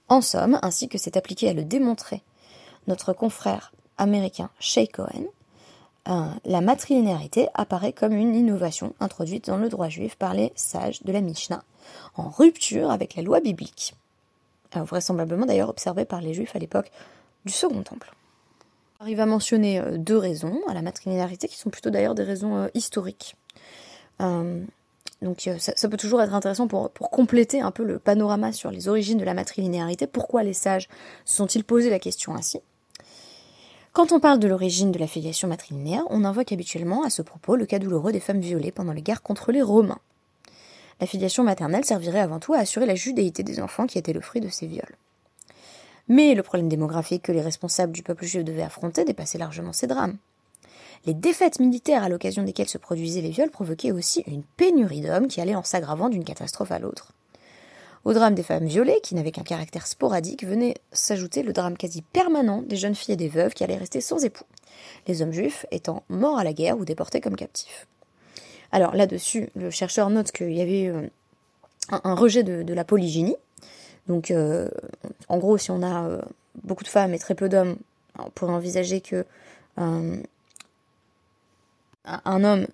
En 0.09 0.21
somme, 0.21 0.59
ainsi 0.63 0.89
que 0.89 0.99
c'est 0.99 1.17
appliqué 1.17 1.49
à 1.49 1.53
le 1.53 1.65
démontrer 1.65 2.23
notre 2.89 3.13
confrère 3.13 3.73
américain 3.99 4.51
Shay 4.59 4.89
Cohen, 4.89 5.27
euh, 6.09 6.27
la 6.47 6.63
matrilinéarité 6.63 7.49
apparaît 7.53 7.93
comme 7.93 8.15
une 8.15 8.35
innovation 8.35 8.95
introduite 8.99 9.47
dans 9.47 9.59
le 9.59 9.69
droit 9.69 9.91
juif 9.91 10.17
par 10.17 10.33
les 10.33 10.53
sages 10.57 11.03
de 11.03 11.13
la 11.13 11.21
Mishnah, 11.21 11.63
en 12.17 12.31
rupture 12.31 12.91
avec 12.91 13.15
la 13.15 13.23
loi 13.23 13.41
biblique, 13.41 13.95
euh, 14.77 14.83
vraisemblablement 14.85 15.45
d'ailleurs 15.45 15.69
observée 15.69 16.07
par 16.07 16.23
les 16.23 16.33
juifs 16.33 16.57
à 16.57 16.59
l'époque 16.59 16.91
du 17.45 17.53
Second 17.53 17.83
Temple. 17.83 18.11
On 19.01 19.05
arrive 19.05 19.21
à 19.21 19.27
mentionner 19.27 19.81
euh, 19.81 19.99
deux 19.99 20.17
raisons 20.17 20.59
à 20.67 20.73
la 20.73 20.81
matrilinéarité 20.81 21.47
qui 21.47 21.59
sont 21.59 21.71
plutôt 21.71 21.91
d'ailleurs 21.91 22.15
des 22.15 22.23
raisons 22.23 22.71
historiques. 22.73 23.37
donc 24.19 25.51
ça, 25.59 25.89
peut 25.89 25.97
toujours 25.99 26.23
être 26.23 26.35
intéressant 26.35 26.69
pour, 26.69 26.91
pour, 26.91 27.11
compléter 27.11 27.61
un 27.61 27.71
peu 27.71 27.85
le 27.85 27.99
panorama 27.99 28.53
sur 28.53 28.71
les 28.71 28.89
origines 28.89 29.19
de 29.19 29.25
la 29.25 29.35
matrilinéarité. 29.35 30.07
Pourquoi 30.07 30.43
les 30.43 30.55
sages 30.55 30.89
se 31.27 31.37
sont-ils 31.37 31.65
posé 31.65 31.91
la 31.91 31.99
question 31.99 32.35
ainsi? 32.35 32.61
Quand 33.93 34.13
on 34.13 34.21
parle 34.21 34.39
de 34.39 34.49
l'origine 34.49 34.93
de 34.93 34.99
la 34.99 35.07
filiation 35.07 35.49
matrilinéaire, 35.49 36.05
on 36.11 36.25
invoque 36.25 36.53
habituellement 36.53 37.05
à 37.05 37.11
ce 37.11 37.23
propos 37.23 37.57
le 37.57 37.67
cas 37.67 37.79
douloureux 37.79 38.13
des 38.13 38.21
femmes 38.21 38.41
violées 38.41 38.73
pendant 38.73 38.93
les 38.93 39.03
guerres 39.03 39.23
contre 39.23 39.51
les 39.51 39.63
Romains. 39.63 40.01
La 41.01 41.07
filiation 41.07 41.45
maternelle 41.45 41.85
servirait 41.85 42.21
avant 42.21 42.41
tout 42.41 42.55
à 42.55 42.59
assurer 42.59 42.87
la 42.87 42.95
judéité 42.95 43.43
des 43.43 43.61
enfants 43.61 43.87
qui 43.87 43.99
étaient 43.99 44.13
le 44.13 44.21
fruit 44.21 44.41
de 44.41 44.49
ces 44.49 44.67
viols. 44.67 44.97
Mais 46.09 46.35
le 46.35 46.43
problème 46.43 46.69
démographique 46.69 47.23
que 47.23 47.33
les 47.33 47.43
responsables 47.43 47.93
du 47.93 48.03
peuple 48.03 48.25
juif 48.25 48.45
devaient 48.45 48.63
affronter 48.63 49.05
dépassait 49.05 49.39
largement 49.39 49.73
ces 49.73 49.87
drames. 49.87 50.17
Les 51.07 51.15
défaites 51.15 51.61
militaires 51.61 52.03
à 52.03 52.09
l'occasion 52.09 52.43
desquelles 52.43 52.69
se 52.69 52.79
produisaient 52.79 53.21
les 53.21 53.31
viols 53.31 53.51
provoquaient 53.51 53.93
aussi 53.93 54.25
une 54.27 54.43
pénurie 54.43 55.03
d'hommes 55.03 55.29
qui 55.29 55.41
allait 55.41 55.55
en 55.55 55.63
s'aggravant 55.63 56.09
d'une 56.09 56.25
catastrophe 56.25 56.73
à 56.73 56.79
l'autre. 56.79 57.13
Au 58.05 58.13
drame 58.13 58.35
des 58.35 58.43
femmes 58.43 58.67
violées, 58.67 59.01
qui 59.03 59.15
n'avaient 59.15 59.33
qu'un 59.33 59.43
caractère 59.43 59.87
sporadique, 59.87 60.45
venait 60.45 60.75
s'ajouter 60.93 61.43
le 61.43 61.53
drame 61.53 61.77
quasi 61.77 62.03
permanent 62.03 62.63
des 62.63 62.77
jeunes 62.77 62.95
filles 62.95 63.15
et 63.15 63.17
des 63.17 63.29
veuves 63.29 63.55
qui 63.55 63.65
allaient 63.65 63.77
rester 63.77 64.01
sans 64.01 64.25
époux, 64.25 64.45
les 65.07 65.23
hommes 65.23 65.33
juifs 65.33 65.67
étant 65.71 66.03
morts 66.09 66.39
à 66.39 66.45
la 66.45 66.53
guerre 66.53 66.79
ou 66.79 66.85
déportés 66.85 67.21
comme 67.21 67.37
captifs. 67.37 67.87
Alors 68.73 68.95
là-dessus, 68.95 69.49
le 69.57 69.71
chercheur 69.71 70.11
note 70.11 70.31
qu'il 70.31 70.53
y 70.53 70.61
avait 70.61 70.89
euh, 70.89 71.09
un, 71.91 72.15
rejet 72.15 72.43
de, 72.43 72.73
la 72.73 72.85
polygynie. 72.85 73.37
Donc, 74.07 74.31
euh, 74.31 74.69
en 75.29 75.39
gros, 75.39 75.59
si 75.59 75.71
on 75.71 75.83
a 75.83 76.07
euh, 76.07 76.21
beaucoup 76.63 76.85
de 76.85 76.89
femmes 76.89 77.15
et 77.15 77.19
très 77.19 77.35
peu 77.35 77.49
d'hommes, 77.49 77.77
on 78.19 78.31
pourrait 78.31 78.53
envisager 78.53 79.01
que 79.01 79.25
un 79.77 80.23
homme 82.43 82.67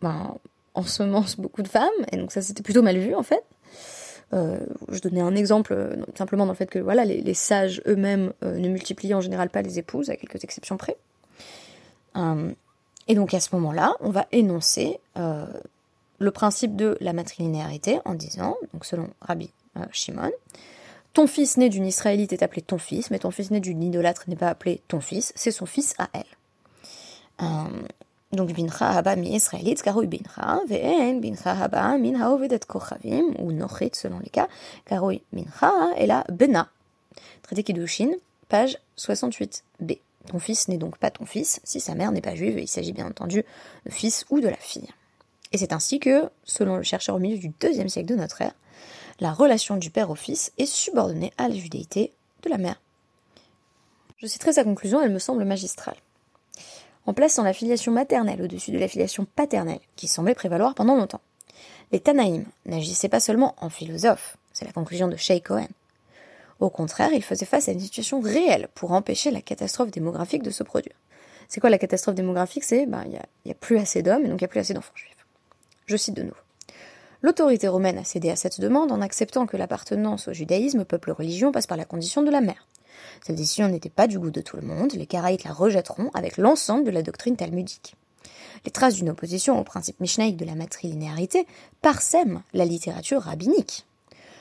ben, 0.00 0.36
ensemence 0.74 1.36
beaucoup 1.36 1.62
de 1.62 1.68
femmes, 1.68 1.88
et 2.12 2.16
donc 2.16 2.30
ça 2.30 2.42
c'était 2.42 2.62
plutôt 2.62 2.82
mal 2.82 2.96
vu 2.96 3.14
en 3.14 3.22
fait. 3.22 3.42
Euh, 4.32 4.60
je 4.90 5.00
donnais 5.00 5.20
un 5.20 5.34
exemple 5.34 5.72
euh, 5.72 5.96
simplement 6.16 6.46
dans 6.46 6.52
le 6.52 6.56
fait 6.56 6.70
que 6.70 6.78
voilà, 6.78 7.04
les, 7.04 7.34
sages 7.34 7.82
eux-mêmes 7.86 8.32
euh, 8.44 8.58
ne 8.58 8.68
multiplient 8.68 9.14
en 9.14 9.20
général 9.20 9.50
pas 9.50 9.62
les 9.62 9.78
épouses, 9.78 10.08
à 10.08 10.16
quelques 10.16 10.44
exceptions 10.44 10.76
près. 10.76 10.96
et 13.08 13.14
donc 13.14 13.34
à 13.34 13.40
ce 13.40 13.54
moment-là, 13.56 13.94
on 14.00 14.10
va 14.10 14.26
énoncer 14.32 15.00
le 15.16 16.30
principe 16.30 16.76
de 16.76 16.96
la 17.00 17.12
matrilinéarité 17.12 17.98
en 18.04 18.14
disant, 18.14 18.56
donc 18.72 18.84
selon 18.84 19.08
Rabbi 19.20 19.50
Shimon, 19.90 20.32
ton 21.12 21.26
fils 21.26 21.56
né 21.56 21.68
d'une 21.68 21.86
Israélite 21.86 22.32
est 22.32 22.42
appelé 22.42 22.62
ton 22.62 22.78
fils, 22.78 23.10
mais 23.10 23.18
ton 23.18 23.30
fils 23.30 23.50
né 23.50 23.58
d'une 23.58 23.82
idolâtre 23.82 24.24
n'est 24.28 24.36
pas 24.36 24.48
appelé 24.48 24.80
ton 24.86 25.00
fils, 25.00 25.32
c'est 25.34 25.50
son 25.50 25.66
fils 25.66 25.94
à 25.98 26.08
elle. 26.12 27.48
Donc 28.32 28.52
bincha 28.52 28.92
haba 28.92 29.16
mi 29.16 29.34
israélite 29.34 29.82
karoui 29.82 30.06
bincha, 30.06 30.60
ve'en 30.68 31.20
bincha 31.20 31.52
haba 31.52 31.98
min 31.98 32.14
haovedet 32.14 32.60
kochavim, 32.64 33.34
ou 33.40 33.50
nochit 33.50 33.90
selon 33.94 34.20
les 34.20 34.30
cas, 34.30 34.48
karoui 34.84 35.22
bincha 35.32 35.72
et 35.96 36.06
la 36.06 36.24
bena. 36.30 36.68
Traité 37.42 37.64
Kiddushin, 37.64 38.12
page 38.48 38.78
68b. 38.96 39.98
Ton 40.28 40.38
fils 40.38 40.68
n'est 40.68 40.78
donc 40.78 40.96
pas 40.98 41.10
ton 41.10 41.24
fils 41.24 41.60
si 41.64 41.80
sa 41.80 41.96
mère 41.96 42.12
n'est 42.12 42.20
pas 42.20 42.36
juive, 42.36 42.60
il 42.60 42.68
s'agit 42.68 42.92
bien 42.92 43.06
entendu 43.06 43.42
de 43.84 43.90
fils 43.90 44.24
ou 44.30 44.38
de 44.38 44.48
la 44.48 44.56
fille. 44.56 44.88
Et 45.50 45.58
c'est 45.58 45.72
ainsi 45.72 45.98
que, 45.98 46.30
selon 46.44 46.76
le 46.76 46.84
chercheur 46.84 47.16
au 47.16 47.18
milieu 47.18 47.38
du 47.38 47.48
deuxième 47.60 47.88
siècle 47.88 48.10
de 48.10 48.14
notre 48.14 48.42
ère, 48.42 48.54
la 49.18 49.32
relation 49.32 49.76
du 49.76 49.90
père 49.90 50.10
au 50.10 50.14
fils 50.14 50.52
est 50.56 50.66
subordonnée 50.66 51.32
à 51.36 51.48
la 51.48 51.56
judéité 51.56 52.12
de 52.42 52.48
la 52.48 52.58
mère. 52.58 52.80
Je 54.18 54.26
citerai 54.26 54.52
sa 54.52 54.62
conclusion, 54.62 55.00
elle 55.00 55.10
me 55.10 55.18
semble 55.18 55.44
magistrale 55.44 55.96
en 57.10 57.12
plaçant 57.12 57.42
la 57.42 57.52
filiation 57.52 57.90
maternelle 57.90 58.40
au-dessus 58.40 58.70
de 58.70 58.78
la 58.78 58.86
filiation 58.86 59.26
paternelle, 59.34 59.80
qui 59.96 60.06
semblait 60.06 60.36
prévaloir 60.36 60.76
pendant 60.76 60.94
longtemps. 60.94 61.20
Les 61.90 61.98
Tanaïm 61.98 62.44
n'agissaient 62.66 63.08
pas 63.08 63.18
seulement 63.18 63.56
en 63.58 63.68
philosophes, 63.68 64.36
c'est 64.52 64.64
la 64.64 64.70
conclusion 64.70 65.08
de 65.08 65.16
Shay 65.16 65.40
Cohen. 65.40 65.66
Au 66.60 66.70
contraire, 66.70 67.12
ils 67.12 67.24
faisaient 67.24 67.46
face 67.46 67.68
à 67.68 67.72
une 67.72 67.80
situation 67.80 68.20
réelle 68.20 68.68
pour 68.76 68.92
empêcher 68.92 69.32
la 69.32 69.40
catastrophe 69.40 69.90
démographique 69.90 70.44
de 70.44 70.52
se 70.52 70.62
produire. 70.62 70.94
C'est 71.48 71.58
quoi 71.58 71.68
la 71.68 71.78
catastrophe 71.78 72.14
démographique? 72.14 72.62
C'est 72.62 72.86
ben 72.86 73.02
il 73.06 73.18
n'y 73.44 73.50
a, 73.50 73.54
plus 73.56 73.78
assez 73.78 74.04
d'hommes 74.04 74.24
et 74.24 74.28
donc 74.28 74.40
il 74.40 74.44
n'y 74.44 74.48
a 74.48 74.48
plus 74.48 74.60
assez 74.60 74.74
d'enfants 74.74 74.94
juifs. 74.94 75.26
Je 75.86 75.96
cite 75.96 76.14
de 76.14 76.22
nouveau. 76.22 76.36
L'autorité 77.22 77.66
romaine 77.66 77.98
a 77.98 78.04
cédé 78.04 78.30
à 78.30 78.36
cette 78.36 78.60
demande 78.60 78.92
en 78.92 79.00
acceptant 79.00 79.46
que 79.46 79.56
l'appartenance 79.56 80.28
au 80.28 80.32
judaïsme, 80.32 80.84
peuple 80.84 81.10
religion, 81.10 81.50
passe 81.50 81.66
par 81.66 81.76
la 81.76 81.84
condition 81.84 82.22
de 82.22 82.30
la 82.30 82.40
mère. 82.40 82.68
Cette 83.24 83.36
décision 83.36 83.68
n'était 83.68 83.90
pas 83.90 84.06
du 84.06 84.18
goût 84.18 84.30
de 84.30 84.40
tout 84.40 84.56
le 84.56 84.62
monde, 84.62 84.92
les 84.92 85.06
Karaïtes 85.06 85.44
la 85.44 85.52
rejetteront 85.52 86.10
avec 86.14 86.36
l'ensemble 86.36 86.84
de 86.84 86.90
la 86.90 87.02
doctrine 87.02 87.36
talmudique. 87.36 87.96
Les 88.64 88.70
traces 88.70 88.94
d'une 88.94 89.10
opposition 89.10 89.58
au 89.58 89.64
principe 89.64 90.00
mishnaïque 90.00 90.36
de 90.36 90.44
la 90.44 90.54
matrilinéarité 90.54 91.46
parsèment 91.82 92.42
la 92.52 92.64
littérature 92.64 93.22
rabbinique. 93.22 93.86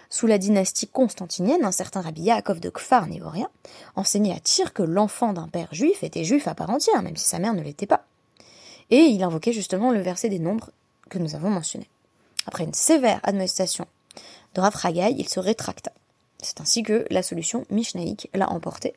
Sous 0.10 0.26
la 0.26 0.40
dynastie 0.40 0.88
constantinienne, 0.88 1.64
un 1.64 1.72
certain 1.72 2.02
rabbi 2.02 2.24
Yaakov 2.24 2.60
de 2.60 2.72
Kfar 2.72 3.06
Névoria 3.08 3.50
enseignait 3.96 4.34
à 4.34 4.40
Tyr 4.40 4.74
que 4.74 4.82
l'enfant 4.82 5.34
d'un 5.34 5.48
père 5.48 5.74
juif 5.74 6.04
était 6.04 6.24
juif 6.24 6.48
à 6.48 6.56
part 6.56 6.72
entière, 6.72 7.04
même 7.04 7.16
si 7.16 7.26
sa 7.26 7.38
mère 7.38 7.54
ne 7.54 7.62
l'était 7.62 7.86
pas. 7.86 8.06
Et 8.90 9.02
il 9.02 9.22
invoquait 9.22 9.54
justement 9.54 9.92
le 9.92 10.02
verset 10.02 10.30
des 10.30 10.40
nombres 10.40 10.72
que 11.10 11.20
nous 11.20 11.36
avons 11.36 11.52
mentionné. 11.52 11.88
Après 12.48 12.64
une 12.64 12.74
sévère 12.74 13.20
admonestation 13.22 13.86
de 14.56 14.62
Rav 14.62 14.74
il 15.16 15.30
se 15.30 15.40
rétracta. 15.40 15.92
C'est 16.42 16.62
ainsi 16.62 16.84
que 16.84 17.06
la 17.10 17.22
solution 17.22 17.66
mishnaïque 17.70 18.30
l'a 18.34 18.50
emporté 18.50 18.94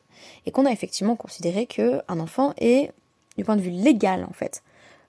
et 0.47 0.51
qu'on 0.53 0.67
a 0.67 0.71
effectivement 0.71 1.17
considéré 1.17 1.67
qu'un 1.67 2.03
enfant 2.09 2.55
est, 2.59 2.93
du 3.37 3.45
point 3.45 3.57
de 3.57 3.63
vue 3.63 3.71
légal 3.71 4.25
en 4.29 4.33
fait, 4.33 4.63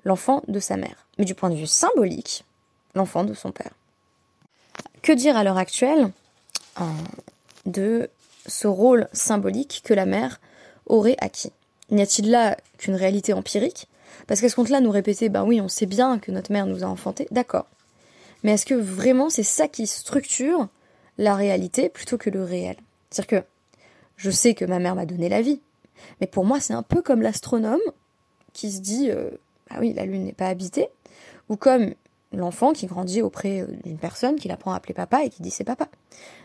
l'enfant 0.03 0.41
de 0.47 0.59
sa 0.59 0.77
mère, 0.77 1.07
mais 1.17 1.25
du 1.25 1.35
point 1.35 1.49
de 1.49 1.55
vue 1.55 1.67
symbolique, 1.67 2.43
l'enfant 2.95 3.23
de 3.23 3.33
son 3.33 3.51
père. 3.51 3.71
Que 5.01 5.11
dire 5.11 5.37
à 5.37 5.43
l'heure 5.43 5.57
actuelle 5.57 6.11
euh, 6.79 6.83
de 7.65 8.09
ce 8.47 8.67
rôle 8.67 9.07
symbolique 9.13 9.81
que 9.83 9.93
la 9.93 10.05
mère 10.05 10.39
aurait 10.87 11.17
acquis? 11.19 11.51
N'y 11.91 12.01
a-t-il 12.01 12.31
là 12.31 12.57
qu'une 12.77 12.95
réalité 12.95 13.33
empirique? 13.33 13.87
Parce 14.27 14.41
qu'à 14.41 14.49
ce 14.49 14.55
compte-là, 14.55 14.79
nous 14.79 14.91
répéter, 14.91 15.29
ben 15.29 15.43
oui, 15.43 15.61
on 15.61 15.67
sait 15.67 15.85
bien 15.85 16.19
que 16.19 16.31
notre 16.31 16.51
mère 16.51 16.65
nous 16.65 16.83
a 16.83 16.87
enfantés, 16.87 17.27
d'accord. 17.31 17.67
Mais 18.43 18.53
est-ce 18.53 18.65
que 18.65 18.73
vraiment 18.73 19.29
c'est 19.29 19.43
ça 19.43 19.67
qui 19.67 19.87
structure 19.87 20.67
la 21.17 21.35
réalité 21.35 21.89
plutôt 21.89 22.17
que 22.17 22.29
le 22.29 22.43
réel 22.43 22.75
C'est-à-dire 23.09 23.41
que 23.41 23.47
je 24.17 24.31
sais 24.31 24.53
que 24.53 24.65
ma 24.65 24.79
mère 24.79 24.95
m'a 24.95 25.05
donné 25.05 25.29
la 25.29 25.41
vie, 25.41 25.61
mais 26.21 26.27
pour 26.27 26.45
moi 26.45 26.59
c'est 26.59 26.73
un 26.73 26.83
peu 26.83 27.01
comme 27.01 27.21
l'astronome 27.21 27.79
qui 28.53 28.71
se 28.71 28.81
dit, 28.81 29.09
euh, 29.09 29.31
ah 29.69 29.77
oui, 29.79 29.93
la 29.93 30.05
Lune 30.05 30.23
n'est 30.23 30.33
pas 30.33 30.47
habitée, 30.47 30.87
ou 31.49 31.55
comme 31.55 31.93
l'enfant 32.31 32.73
qui 32.73 32.85
grandit 32.85 33.21
auprès 33.21 33.61
euh, 33.61 33.67
d'une 33.83 33.97
personne 33.97 34.35
qui 34.35 34.47
l'apprend 34.47 34.73
à 34.73 34.77
appeler 34.77 34.93
papa 34.93 35.23
et 35.23 35.29
qui 35.29 35.41
dit 35.41 35.51
c'est 35.51 35.63
papa. 35.63 35.87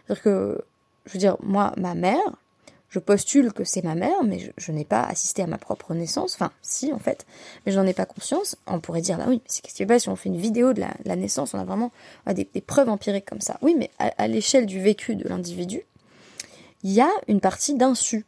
C'est-à-dire 0.07 0.23
que, 0.23 0.65
je 1.07 1.13
veux 1.13 1.19
dire, 1.19 1.37
moi, 1.43 1.73
ma 1.77 1.95
mère, 1.95 2.37
je 2.89 2.99
postule 2.99 3.53
que 3.53 3.65
c'est 3.65 3.85
ma 3.85 3.95
mère, 3.95 4.25
mais 4.25 4.39
je, 4.57 4.73
n'ai 4.73 4.85
pas 4.85 5.03
assisté 5.03 5.43
à 5.43 5.47
ma 5.47 5.59
propre 5.59 5.95
naissance. 5.95 6.35
Enfin, 6.35 6.53
si, 6.63 6.93
en 6.93 6.99
fait, 6.99 7.27
mais 7.65 7.73
je 7.73 7.79
n'en 7.79 7.87
ai 7.87 7.93
pas 7.93 8.07
conscience. 8.07 8.57
On 8.67 8.81
pourrait 8.81 9.03
dire, 9.03 9.19
bah 9.19 9.27
oui, 9.29 9.37
mais 9.37 9.47
c'est 9.47 9.63
qu'est-ce 9.63 9.75
qui 9.75 9.83
se 9.83 9.89
passe 9.89 10.03
si 10.03 10.09
on 10.09 10.17
fait 10.17 10.31
une 10.31 10.39
vidéo 10.39 10.73
de 10.73 10.83
la, 11.05 11.17
naissance? 11.17 11.53
On 11.53 11.59
a 11.59 11.65
vraiment 11.65 11.93
des, 12.27 12.47
preuves 12.67 12.89
empiriques 12.89 13.27
comme 13.27 13.43
ça. 13.43 13.59
Oui, 13.61 13.77
mais 13.79 13.91
à, 13.99 14.27
l'échelle 14.27 14.65
du 14.65 14.81
vécu 14.81 15.17
de 15.17 15.29
l'individu, 15.29 15.83
il 16.83 16.93
y 16.93 17.01
a 17.01 17.11
une 17.27 17.41
partie 17.41 17.75
d'insu, 17.75 18.25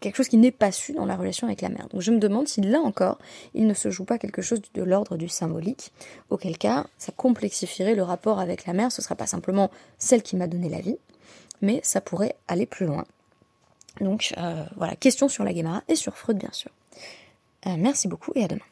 quelque 0.00 0.16
chose 0.16 0.28
qui 0.28 0.36
n'est 0.36 0.52
pas 0.52 0.70
su 0.70 0.92
dans 0.92 1.04
la 1.04 1.16
relation 1.16 1.48
avec 1.48 1.60
la 1.60 1.68
mère. 1.68 1.88
Donc 1.88 2.02
je 2.02 2.12
me 2.12 2.18
demande 2.18 2.46
si 2.46 2.60
là 2.60 2.80
encore, 2.80 3.18
il 3.54 3.66
ne 3.66 3.74
se 3.74 3.90
joue 3.90 4.04
pas 4.04 4.18
quelque 4.18 4.42
chose 4.42 4.62
de 4.74 4.82
l'ordre 4.82 5.16
du 5.16 5.28
symbolique, 5.28 5.92
auquel 6.30 6.56
cas, 6.56 6.86
ça 6.98 7.12
complexifierait 7.12 7.96
le 7.96 8.02
rapport 8.04 8.38
avec 8.38 8.66
la 8.66 8.74
mère. 8.74 8.92
Ce 8.92 9.00
ne 9.00 9.04
sera 9.04 9.16
pas 9.16 9.26
simplement 9.26 9.70
celle 9.98 10.22
qui 10.22 10.36
m'a 10.36 10.46
donné 10.46 10.68
la 10.68 10.80
vie, 10.80 10.98
mais 11.62 11.80
ça 11.82 12.00
pourrait 12.00 12.36
aller 12.46 12.66
plus 12.66 12.86
loin. 12.86 13.04
Donc 14.00 14.34
euh, 14.36 14.64
voilà, 14.76 14.96
question 14.96 15.28
sur 15.28 15.44
la 15.44 15.52
Guémara 15.52 15.82
et 15.88 15.96
sur 15.96 16.16
Freud 16.16 16.38
bien 16.38 16.52
sûr. 16.52 16.70
Euh, 17.66 17.76
merci 17.78 18.08
beaucoup 18.08 18.32
et 18.34 18.44
à 18.44 18.48
demain. 18.48 18.62